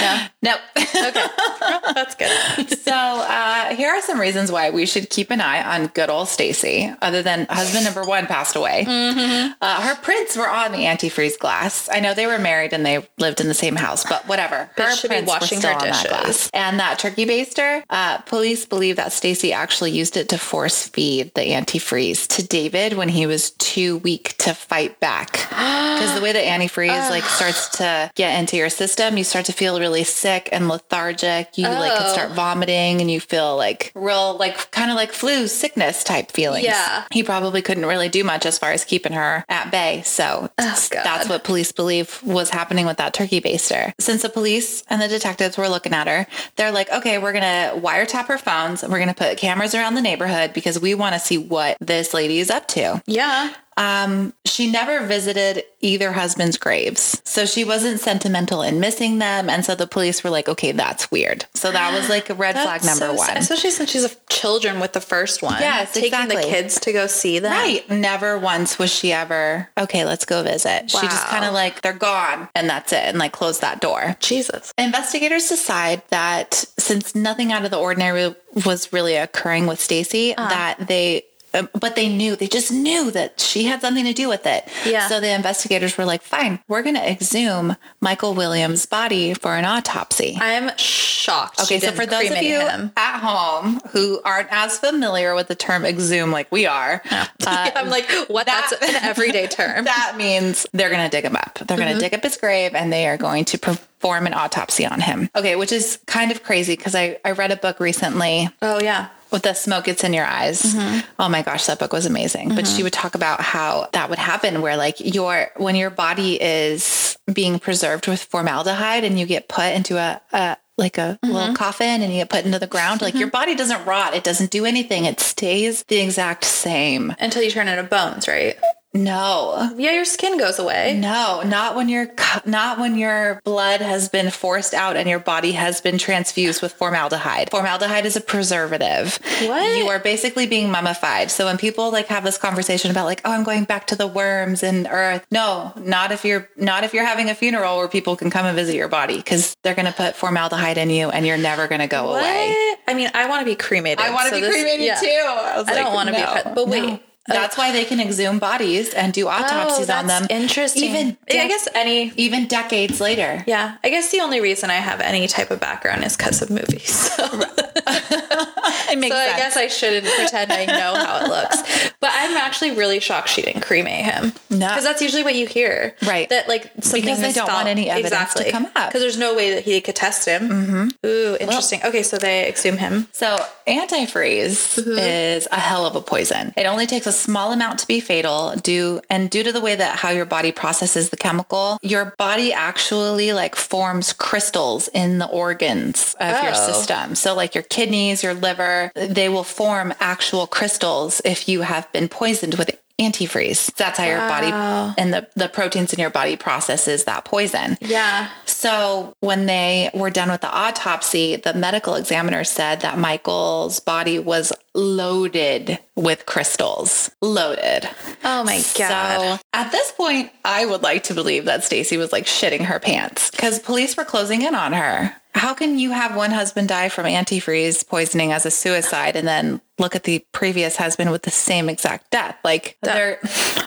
[0.00, 0.26] no.
[0.42, 0.54] No.
[0.76, 1.26] Okay.
[1.60, 2.78] Well, that's good.
[2.80, 6.28] so uh, here are some reasons why we should keep an eye on good old
[6.28, 6.92] Stacy.
[7.02, 11.88] Other than husband number one passed away, uh, her prints were on the antifreeze glass.
[11.92, 14.70] I know they were married and they lived in the same house, but whatever.
[14.76, 16.50] Her should be prints were still her on that glass.
[16.54, 21.32] And that turkey baster, uh, police believe that Stacy actually used it to force feed
[21.34, 25.46] the antifreeze to David when he was too weak to fight back.
[26.00, 29.52] Because the way the antifreeze like starts to get into your system, you start to
[29.60, 31.58] feel really sick and lethargic.
[31.58, 32.12] You like can Oh.
[32.14, 36.64] start vomiting and you feel like real, like kind of like flu sickness type feelings.
[36.64, 37.04] Yeah.
[37.12, 40.00] He probably couldn't really do much as far as keeping her at bay.
[40.06, 43.92] So Oh, that's what police believe was happening with that turkey baster.
[44.00, 47.42] Since the police and the detectives were looking at her, they're like, okay, we're going
[47.42, 50.94] to wiretap her phones and we're going to put cameras around the neighborhood because we
[50.94, 53.02] want to see what this lady is up to.
[53.06, 53.52] Yeah.
[53.80, 57.22] Um, she never visited either husband's graves.
[57.24, 59.48] So she wasn't sentimental in missing them.
[59.48, 61.46] And so the police were like, okay, that's weird.
[61.54, 63.26] So that was like a red flag number so one.
[63.28, 65.60] sad, Especially since she's a children with the first one.
[65.60, 67.52] Yes, Taking the kids to go see them.
[67.52, 67.88] Right.
[67.88, 70.90] Never once was she ever, okay, let's go visit.
[70.90, 73.04] She just kind of like, they're gone and that's it.
[73.04, 74.16] And like close that door.
[74.20, 74.74] Jesus.
[74.76, 78.34] Investigators decide that since nothing out of the ordinary
[78.66, 80.48] was really occurring with Stacy, Uh-huh.
[80.50, 81.22] that they
[81.52, 84.68] but they knew, they just knew that she had something to do with it.
[84.86, 85.08] Yeah.
[85.08, 89.64] So the investigators were like, fine, we're going to exhume Michael Williams' body for an
[89.64, 90.36] autopsy.
[90.40, 91.60] I'm shocked.
[91.62, 92.92] Okay, so for those of you him.
[92.96, 97.88] at home who aren't as familiar with the term exhume like we are, uh, I'm
[97.88, 98.46] like, what?
[98.46, 99.84] that- That's an everyday term.
[99.90, 101.58] that means they're going to dig him up.
[101.66, 104.86] They're going to dig up his grave and they are going to perform an autopsy
[104.86, 105.28] on him.
[105.36, 109.08] Okay, which is kind of crazy because I, I read a book recently oh yeah.
[109.30, 110.62] With the smoke gets in your eyes.
[110.62, 111.00] Mm-hmm.
[111.18, 112.50] Oh my gosh, that book was amazing.
[112.50, 112.84] But she mm-hmm.
[112.84, 117.58] would talk about how that would happen where like your when your body is being
[117.58, 121.54] preserved with formaldehyde and you get put into a, a like a little mm-hmm.
[121.54, 124.14] coffin and you get put into the ground, like your body doesn't rot.
[124.14, 125.04] It doesn't do anything.
[125.04, 127.14] It stays the exact same.
[127.20, 128.56] Until you turn into bones, right?
[128.92, 129.72] No.
[129.76, 130.98] Yeah, your skin goes away.
[130.98, 132.08] No, not when your
[132.44, 136.72] not when your blood has been forced out and your body has been transfused with
[136.72, 137.50] formaldehyde.
[137.50, 139.18] Formaldehyde is a preservative.
[139.42, 139.78] What?
[139.78, 141.30] You are basically being mummified.
[141.30, 144.08] So when people like have this conversation about like, oh, I'm going back to the
[144.08, 145.24] worms and earth.
[145.30, 148.56] No, not if you're not if you're having a funeral where people can come and
[148.56, 151.80] visit your body because they're going to put formaldehyde in you and you're never going
[151.80, 152.20] to go What?
[152.22, 152.74] away.
[152.88, 154.00] I mean, I want to be cremated.
[154.00, 154.98] I want to so be this- cremated yeah.
[155.00, 155.06] too.
[155.06, 156.50] I, I like, don't want to no, be.
[156.54, 156.82] But wait.
[156.82, 157.00] no.
[157.28, 160.26] That's why they can exhume bodies and do autopsies oh, on them.
[160.30, 160.84] Interesting.
[160.84, 162.12] Even Yeah, I guess any.
[162.16, 163.44] even decades later.
[163.46, 166.50] Yeah, I guess the only reason I have any type of background is because of
[166.50, 167.10] movies.
[167.20, 167.26] So,
[168.90, 171.92] It makes so I guess I shouldn't pretend I know how it looks.
[172.00, 174.32] But I'm actually really shocked she didn't cremate him.
[174.48, 174.68] No.
[174.68, 175.94] because that's usually what you hear.
[176.06, 176.28] Right.
[176.28, 178.50] That like something Because they don't want any evidence to exactly.
[178.50, 178.88] come up.
[178.90, 180.48] Because there's no way that he could test him.
[180.48, 181.06] Mm-hmm.
[181.06, 181.80] Ooh, interesting.
[181.84, 183.06] okay, so they exhume him.
[183.12, 186.52] So antifreeze is a hell of a poison.
[186.56, 189.74] It only takes a small amount to be fatal due and due to the way
[189.74, 195.26] that how your body processes the chemical, your body actually like forms crystals in the
[195.26, 196.66] organs of your Oh.
[196.72, 197.14] system.
[197.16, 202.08] So like your kidneys, your liver, they will form actual crystals if you have been
[202.08, 202.70] poisoned with
[203.00, 203.74] antifreeze.
[203.74, 204.52] That's how your body
[205.00, 207.78] and the, the proteins in your body processes that poison.
[207.80, 208.28] Yeah.
[208.44, 214.18] So when they were done with the autopsy, the medical examiner said that Michael's body
[214.18, 217.10] was loaded with crystals.
[217.20, 217.88] Loaded.
[218.24, 219.38] Oh my god.
[219.38, 222.78] So at this point, I would like to believe that Stacy was like shitting her
[222.78, 225.16] pants because police were closing in on her.
[225.34, 229.60] How can you have one husband die from antifreeze poisoning as a suicide and then
[229.78, 232.36] look at the previous husband with the same exact death?
[232.44, 233.18] Like they're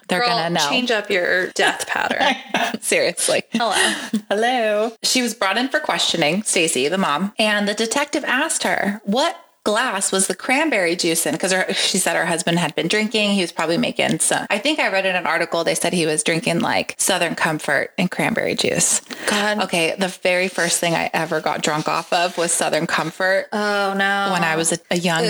[0.07, 0.70] they're Girl, gonna know.
[0.70, 2.82] change up your death pattern.
[2.82, 3.43] Seriously.
[3.51, 3.74] Hello.
[4.30, 4.91] Hello.
[5.03, 9.36] She was brought in for questioning, Stacy, the mom, and the detective asked her, "What
[9.64, 13.32] glass was the cranberry juice in?" Because she said her husband had been drinking.
[13.32, 14.45] He was probably making some.
[14.49, 17.91] I think I read in an article they said he was drinking like Southern Comfort
[17.97, 18.99] and cranberry juice.
[19.28, 19.64] God.
[19.64, 23.93] Okay, the very first thing I ever got drunk off of was Southern Comfort Oh
[23.97, 24.30] no.
[24.34, 25.24] when I was a, a young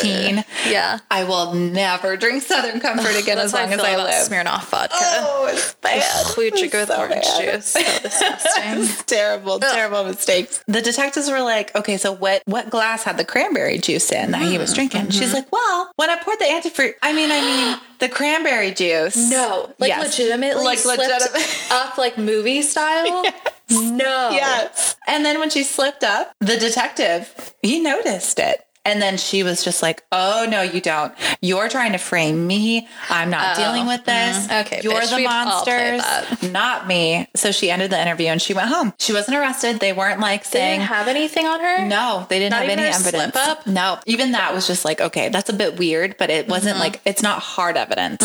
[0.00, 0.44] teen.
[0.68, 0.98] Yeah.
[1.10, 4.28] I will never drink Southern Comfort again as long I as I live.
[4.28, 4.96] Smirnoff vodka.
[5.00, 6.36] Oh, it's bad.
[6.36, 7.54] we drink it with so orange bad.
[7.54, 7.66] juice.
[7.66, 9.06] So disgusting.
[9.06, 10.62] Terrible, terrible mistakes.
[10.66, 14.42] The detectives were like, okay, so what what glass had the cranberry juice in that
[14.42, 15.10] he was mm, drinking?
[15.10, 15.34] She's mm-hmm.
[15.34, 19.30] like, well, when I poured the antifreeze, I mean, I mean the cranberry juice.
[19.30, 20.18] No, like Yes.
[20.18, 23.24] legitimately, Like legitimate- up like movie style.
[23.70, 24.30] No.
[24.30, 24.96] Yes.
[25.06, 28.64] And then when she slipped up, the detective, he noticed it.
[28.88, 31.12] And then she was just like, "Oh no, you don't.
[31.42, 32.88] You're trying to frame me.
[33.10, 34.46] I'm not dealing with this.
[34.46, 38.00] Mm, okay, you're bitch, the we've all played monsters, not me." So she ended the
[38.00, 38.94] interview and she went home.
[38.98, 39.80] She wasn't arrested.
[39.80, 41.86] They weren't like They saying didn't have anything on her.
[41.86, 43.66] no, they didn't Not have any evidence.
[43.66, 46.80] No, even that was just like, okay, that's a bit weird, but it wasn't Mm-hmm.
[46.80, 48.22] like, it's not hard evidence.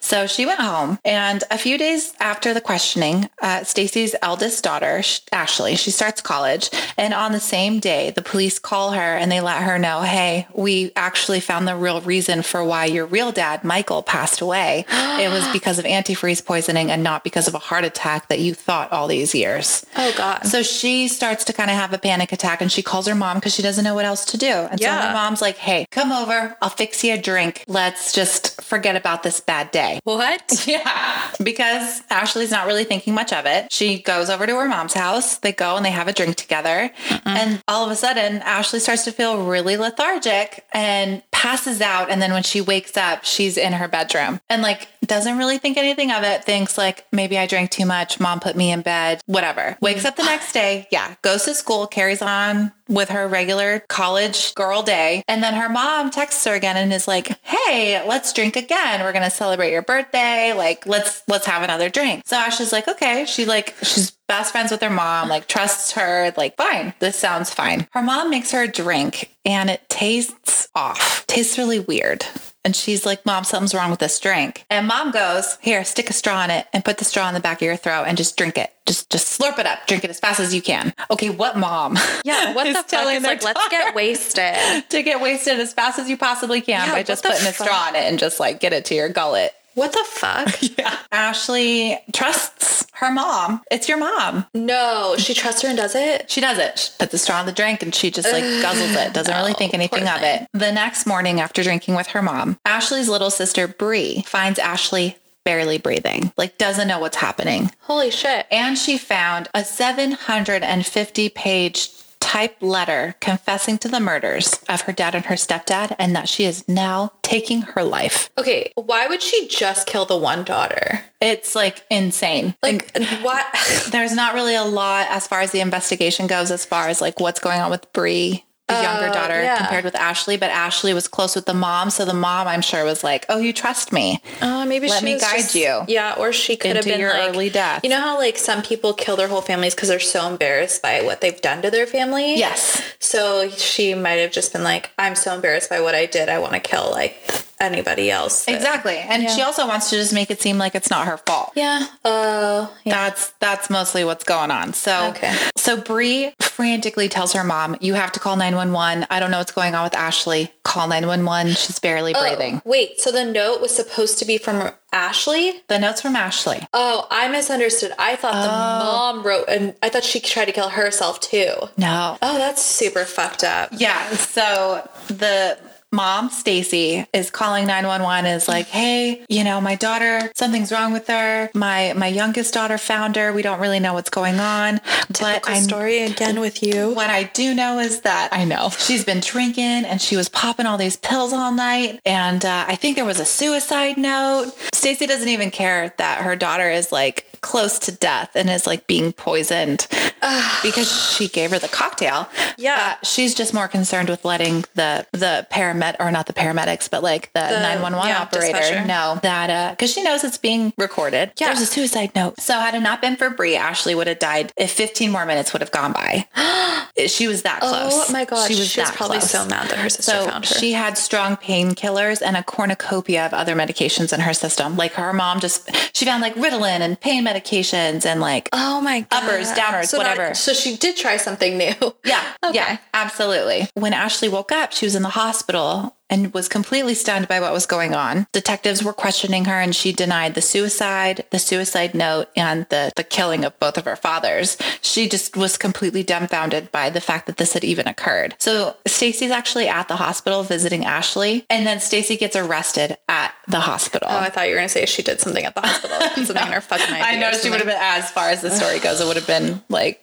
[0.00, 0.98] So she went home.
[1.04, 6.70] And a few days after the questioning, uh, Stacy's eldest daughter, Ashley, she starts college.
[6.96, 10.46] And on the same day, the police call her and they let her know, hey,
[10.54, 14.84] we actually found the real reason for why your real dad, Michael, passed away.
[14.88, 18.54] it was because of antifreeze poisoning and not because of a heart attack that you
[18.54, 19.84] thought all these years.
[19.96, 20.46] Oh God.
[20.46, 23.38] So she starts to kind of have a panic attack and she calls her mom
[23.38, 24.46] because she doesn't know what else to do.
[24.46, 25.08] And so Yeah.
[25.08, 26.56] her mom's like, hey, come over.
[26.62, 27.64] I'll fix you a drink.
[27.66, 30.00] Let's just forget about this bad day.
[30.04, 30.42] what?
[30.66, 31.30] Yeah.
[31.42, 33.72] Because Ashley's not really thinking much of it.
[33.72, 35.38] She goes over to her mom's house.
[35.38, 36.90] They go and they have a drink together.
[37.24, 42.10] And all of a sudden, Ashley starts to feel really lethargic and passes out.
[42.10, 45.76] And then when she wakes up, she's in her bedroom and like doesn't really think
[45.76, 46.44] anything of it.
[46.44, 48.20] Thinks like maybe I drank too much.
[48.20, 49.76] Mom put me in bed, whatever.
[49.80, 50.86] Wakes up the next day.
[50.90, 51.14] Yeah.
[51.22, 55.22] Goes to school, carries on with her regular college girl day.
[55.28, 59.00] And then her mom texts her again and is like, Hey, let's drink again.
[59.00, 60.52] We're to celebrate your birthday.
[60.52, 62.24] Like, let's, let's have another drink.
[62.26, 63.24] So Ashley's like, okay.
[63.26, 67.50] She like, she's best friends with her mom, like trusts her, like, fine, this sounds
[67.50, 67.88] fine.
[67.92, 72.24] Her mom makes her a drink and it tastes off, tastes really weird.
[72.64, 74.66] And she's like, Mom, something's wrong with this drink.
[74.68, 77.40] And mom goes, Here, stick a straw in it and put the straw in the
[77.40, 78.70] back of your throat and just drink it.
[78.86, 79.86] Just just slurp it up.
[79.86, 80.92] Drink it as fast as you can.
[81.10, 81.98] Okay, what mom?
[82.24, 82.54] Yeah.
[82.60, 82.88] What the fuck?
[82.88, 84.88] telling It's like, let's get wasted.
[84.90, 87.88] to get wasted as fast as you possibly can Yeah, by just putting a straw
[87.90, 89.54] in it and just like get it to your gullet.
[89.74, 90.58] What the fuck?
[90.78, 90.96] Yeah.
[91.12, 93.62] Ashley trusts her mom.
[93.70, 94.46] It's your mom.
[94.54, 96.30] No, she trusts her and does it.
[96.30, 96.78] She does it.
[96.78, 99.12] She puts the straw in the drink and she just like guzzles it.
[99.12, 100.46] Doesn't really think anything of it.
[100.52, 105.78] The next morning after drinking with her mom, Ashley's little sister Bree finds Ashley barely
[105.78, 107.70] breathing, like doesn't know what's happening.
[107.80, 108.46] Holy shit.
[108.50, 111.90] And she found a 750 page
[112.20, 116.44] type letter confessing to the murders of her dad and her stepdad and that she
[116.44, 118.30] is now taking her life.
[118.38, 121.02] Okay, why would she just kill the one daughter?
[121.20, 122.54] It's like insane.
[122.62, 123.46] Like, what?
[123.90, 127.18] There's not really a lot as far as the investigation goes, as far as like
[127.18, 128.44] what's going on with Bree,
[128.76, 129.58] the younger Oh, daughter, yeah.
[129.58, 130.36] compared with Ashley.
[130.36, 133.38] But Ashley was close with the mom, so the mom, I'm sure, was like, "Oh,
[133.38, 136.76] you trust me." Uh, maybe Let she me guide just- you Yeah, or she could
[136.76, 137.80] have been your like, early death.
[137.84, 141.02] You know how like some people kill their whole families because they're so embarrassed by
[141.02, 142.36] what they've done to their family.
[142.38, 142.82] Yes.
[142.98, 146.28] So she might have just been like, I'm so embarrassed by what I did.
[146.28, 147.16] I want to kill like
[147.60, 148.44] anybody else.
[148.44, 151.16] that- Exactly, and she also wants to just make it seem like it's not her
[151.18, 151.52] fault.
[151.54, 151.86] Yeah.
[152.04, 152.74] Oh.
[152.84, 152.94] yeah.
[152.94, 154.72] That's that's mostly what's going on.
[154.74, 155.34] So Okay.
[155.56, 159.06] so Bree frantically tells her mom, "You have to call 911.
[159.10, 160.52] I don't know what's going on with Ashley.
[160.62, 161.54] Call 911.
[161.54, 163.00] She's barely oh, breathing." Oh, wait.
[163.00, 165.62] So the note was supposed to be from Ashley.
[165.68, 166.66] The notes from Ashley.
[166.72, 167.92] Oh, I misunderstood.
[167.98, 169.14] I thought the oh.
[169.14, 171.52] mom wrote, and I thought she tried to kill herself too.
[171.76, 172.18] No.
[172.22, 173.70] Oh, that's super fucked up.
[173.72, 174.10] Yeah.
[174.10, 175.58] So the
[175.92, 181.06] mom, Stacy, is calling 911 is like, "Hey, you know, my daughter, something's wrong with
[181.08, 181.50] her.
[181.54, 183.32] My my youngest daughter found her.
[183.32, 186.90] We don't really know what's going on, but Typical I story again with you.
[186.90, 190.66] What I do know is that I know she's been drinking and she was popping
[190.66, 192.00] all these pills all night.
[192.04, 194.52] And uh, I think there was a suicide note.
[194.72, 198.86] Stacy doesn't even care that her daughter is like close to death and is like
[198.86, 199.86] being poisoned
[200.62, 202.28] because she gave her the cocktail.
[202.58, 202.96] Yeah.
[203.00, 207.02] Uh, she's just more concerned with letting the the paramed or not the paramedics, but
[207.02, 208.84] like the, 911 yeah, operator dispatcher.
[208.86, 211.32] know that because she knows it's being recorded.
[211.38, 211.48] Yeah.
[211.48, 212.38] There's a suicide note.
[212.40, 215.52] So had it not been for Bree, Ashley would have died if 15 more minutes
[215.52, 216.26] would have gone by.
[217.06, 217.92] she was that close.
[217.92, 219.30] Oh my god, she was, that probably close.
[219.30, 220.54] so mad that her sister So found her.
[220.54, 224.76] she had strong painkillers and a cornucopia of other medications in her system.
[224.76, 229.00] Like her mom just, she found like Ritalin and pain medications and like, oh my
[229.00, 230.34] god, Uppers, downers, so not- whatever.
[230.34, 231.74] so she did try something new.
[232.04, 232.54] yeah, Okay.
[232.54, 233.68] yeah, absolutely.
[233.74, 237.52] When Ashley woke up, she was in the hospital and was completely stunned by what
[237.52, 238.26] was going on.
[238.32, 243.04] Detectives were questioning her and she denied the suicide, the suicide note, and the, the
[243.04, 244.58] killing of both of her fathers.
[244.82, 248.34] She just was completely dumbfounded by the fact that this had even occurred.
[248.38, 253.60] So Stacy's actually at the hospital visiting Ashley, and then Stacy gets arrested at the
[253.60, 254.08] hospital.
[254.10, 255.98] Oh, I thought you were going to say she did something at the hospital.
[256.24, 256.86] Something in her fucking.
[256.94, 259.00] I know she would have been as far as the story goes.
[259.00, 260.02] It would have been like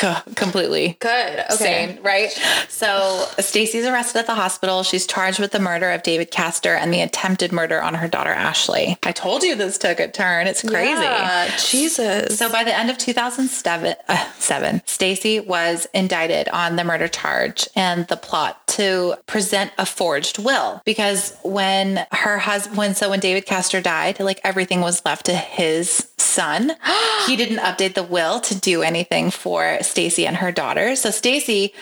[0.36, 1.40] completely Good.
[1.52, 1.54] Okay.
[1.56, 2.30] sane, right?
[2.68, 4.82] So Stacy's arrested at the hospital.
[4.82, 8.30] She's charged with the murder of David Castor and the attempted murder on her daughter
[8.30, 8.96] Ashley.
[9.02, 10.46] I told you this took a turn.
[10.46, 11.02] It's crazy.
[11.02, 12.38] Yeah, Jesus.
[12.38, 17.68] So by the end of 2007, uh, seven, Stacy was indicted on the murder charge
[17.74, 23.20] and the plot to present a forged will because when her husband, when so when
[23.20, 26.72] David Castor died, like everything was left to his son.
[27.26, 30.96] he didn't update the will to do anything for Stacy and her daughter.
[30.96, 31.72] So Stacy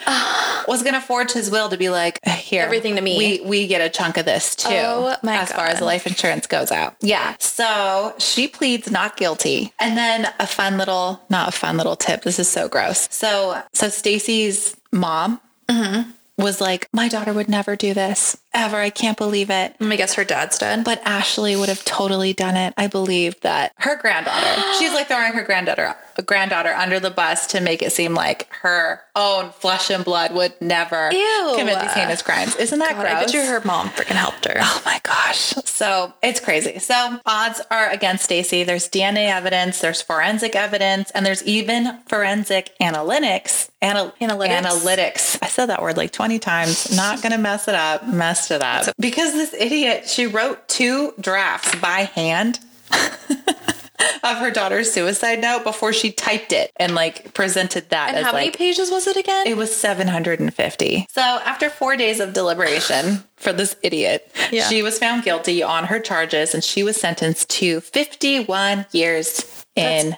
[0.66, 3.16] was going to forge his will to be like, here, Everything to me.
[3.18, 6.46] We we get a chunk of this too, Oh, my as far as life insurance
[6.46, 6.96] goes out.
[7.00, 7.36] Yeah.
[7.38, 9.72] So she pleads not guilty.
[9.78, 12.22] And then a fun little, not a fun little tip.
[12.22, 13.08] This is so gross.
[13.12, 16.10] So, so Stacy's mom Mm-hmm.
[16.42, 18.76] was like, my daughter would never do this ever.
[18.76, 19.74] I can't believe it.
[19.80, 20.84] I guess her dad's dead.
[20.84, 22.74] But Ashley would have totally done it.
[22.76, 25.94] I believe that her granddaughter, she's like throwing her granddaughter,
[26.26, 30.52] granddaughter under the bus to make it seem like her own flesh and blood would
[30.60, 31.54] never Ew.
[31.56, 32.56] commit these heinous crimes.
[32.56, 33.12] Isn't that God, gross?
[33.12, 34.54] I bet you her mom freaking helped her.
[34.58, 35.54] Oh my gosh.
[35.64, 36.78] So it's crazy.
[36.78, 38.64] So odds are against Stacy.
[38.64, 43.70] There's DNA evidence, there's forensic evidence, and there's even forensic analytics.
[43.80, 44.60] Anal- Analytics?
[44.60, 45.38] Analytics.
[45.40, 46.94] I said that word like 20 times.
[46.96, 48.06] Not going to mess it up.
[48.08, 48.94] Messed it up.
[48.98, 52.60] Because this idiot, she wrote two drafts by hand.
[54.22, 58.24] of her daughter's suicide note before she typed it and like presented that and as
[58.24, 59.46] how like many pages was it again?
[59.46, 61.06] it was 750.
[61.10, 64.68] So after four days of deliberation for this idiot, Yeah.
[64.68, 70.16] she was found guilty on her charges and she was sentenced to 51 years in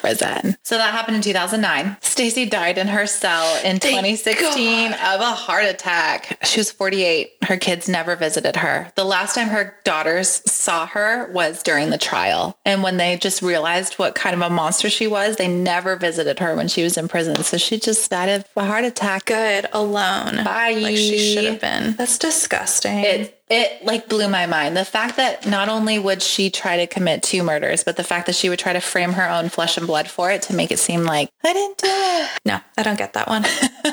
[0.00, 0.56] prison.
[0.64, 1.96] So that happened in 2009.
[2.00, 6.38] Stacy died in her cell in 2016 of a heart attack.
[6.44, 7.30] She was 48.
[7.44, 8.90] Her kids never visited her.
[8.96, 12.58] The last time her daughters saw her was during the trial.
[12.64, 16.40] And when they just realized what kind of a monster she was, they never visited
[16.40, 17.36] her when she was in prison.
[17.44, 19.26] So she just died of a heart attack.
[19.26, 20.42] Good alone.
[20.42, 20.72] Bye.
[20.80, 21.94] Like she should have been.
[21.94, 22.55] That's disgusting.
[23.04, 24.76] It it like blew my mind.
[24.76, 28.26] The fact that not only would she try to commit two murders, but the fact
[28.26, 30.70] that she would try to frame her own flesh and blood for it to make
[30.70, 32.30] it seem like I didn't do it.
[32.44, 33.44] no, I don't get that one.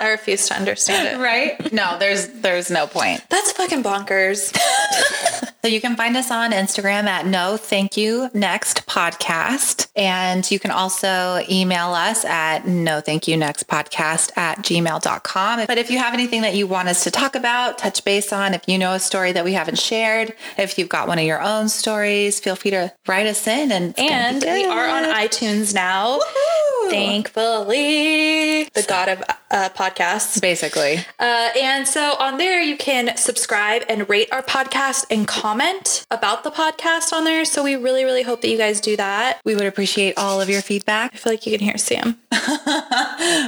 [0.00, 1.22] I refuse to understand it.
[1.22, 1.72] Right?
[1.72, 3.22] No, there's there's no point.
[3.28, 4.56] That's fucking bonkers.
[5.62, 9.88] So you can find us on Instagram at no thank you next podcast.
[9.94, 15.66] And you can also email us at no thank you next podcast at gmail.com.
[15.66, 18.54] But if you have anything that you want us to talk about, touch base on,
[18.54, 21.68] if you know story that we haven't shared, if you've got one of your own
[21.68, 25.04] stories, feel free to write us in and it's gonna be And we are on
[25.04, 26.18] iTunes now.
[26.18, 26.90] Woohoo!
[26.90, 30.40] Thankfully, the god of uh, podcasts.
[30.40, 30.98] Basically.
[31.18, 36.44] Uh, and so on there, you can subscribe and rate our podcast and comment about
[36.44, 37.44] the podcast on there.
[37.44, 39.40] So we really, really hope that you guys do that.
[39.44, 41.12] We would appreciate all of your feedback.
[41.14, 42.18] I feel like you can hear Sam.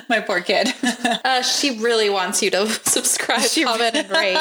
[0.08, 0.72] My poor kid.
[1.24, 4.38] Uh, she really wants you to subscribe, she comment, and rate.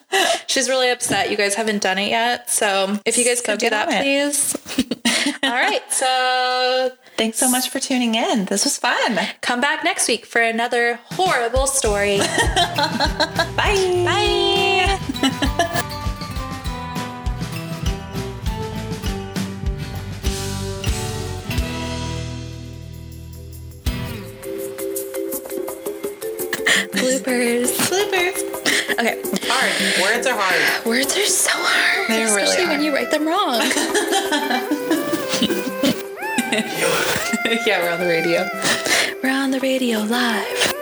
[0.48, 2.50] She's really upset you guys haven't done it yet.
[2.50, 4.56] So if you guys So could do that, please.
[5.42, 5.82] All right.
[5.92, 8.44] So Thanks so much for tuning in.
[8.46, 9.18] This was fun.
[9.40, 12.18] come back next week for another horrible story.
[12.18, 14.04] Bye.
[14.04, 14.98] Bye.
[26.92, 27.70] Bloopers.
[27.88, 28.45] Bloopers.
[28.90, 29.20] Okay.
[29.48, 30.02] Hard.
[30.02, 30.86] Words are hard.
[30.86, 32.08] Words are so hard.
[32.08, 32.68] They really especially are.
[32.68, 33.60] when you write them wrong.
[37.66, 38.48] yeah, we're on the radio.
[39.22, 40.74] We're on the radio live.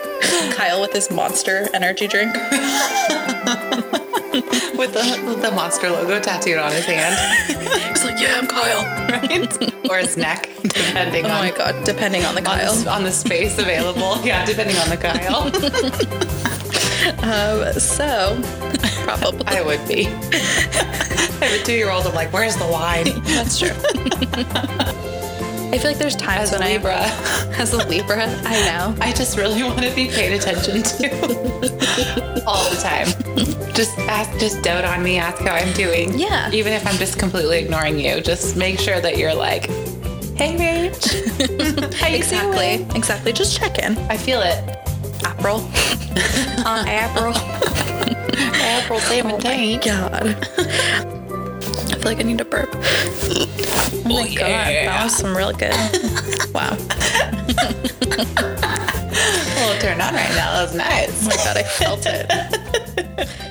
[0.54, 2.34] Kyle with his monster energy drink.
[4.74, 7.14] With the, with the monster logo tattooed on his hand.
[7.46, 8.82] He's like, yeah, I'm Kyle.
[9.08, 9.88] Right?
[9.88, 12.74] or his neck, depending Oh on, my god, depending on the on, Kyle.
[12.74, 14.20] the, on the space available.
[14.24, 15.44] Yeah, depending on the Kyle.
[17.22, 18.40] Um, so,
[19.04, 19.46] probably.
[19.46, 20.06] I would be.
[20.06, 22.06] I have a two year old.
[22.06, 23.04] I'm like, where's the wine?
[23.24, 23.70] That's true.
[25.74, 26.96] I feel like there's times As when Libra.
[26.96, 28.96] I, as a Libra, I know.
[29.00, 33.08] I just really want to be paid attention to all the time.
[33.74, 36.16] Just ask, just dote on me, ask how I'm doing.
[36.16, 36.48] Yeah.
[36.52, 39.66] Even if I'm just completely ignoring you, just make sure that you're like,
[40.36, 41.12] hey, Rach.
[42.14, 42.76] Exactly.
[42.76, 42.96] doing?
[42.96, 43.32] Exactly.
[43.32, 43.98] Just check in.
[43.98, 44.83] I feel it.
[45.26, 45.56] April.
[46.66, 47.32] On uh, April.
[48.54, 49.84] April 17th.
[49.84, 50.26] God.
[51.90, 52.68] I feel like I need to burp.
[52.72, 55.74] Oh my god, that was some real good.
[56.54, 56.70] Wow.
[58.46, 60.52] A little turned on right now.
[60.52, 61.24] That was nice.
[61.24, 63.50] Oh my god, I felt it.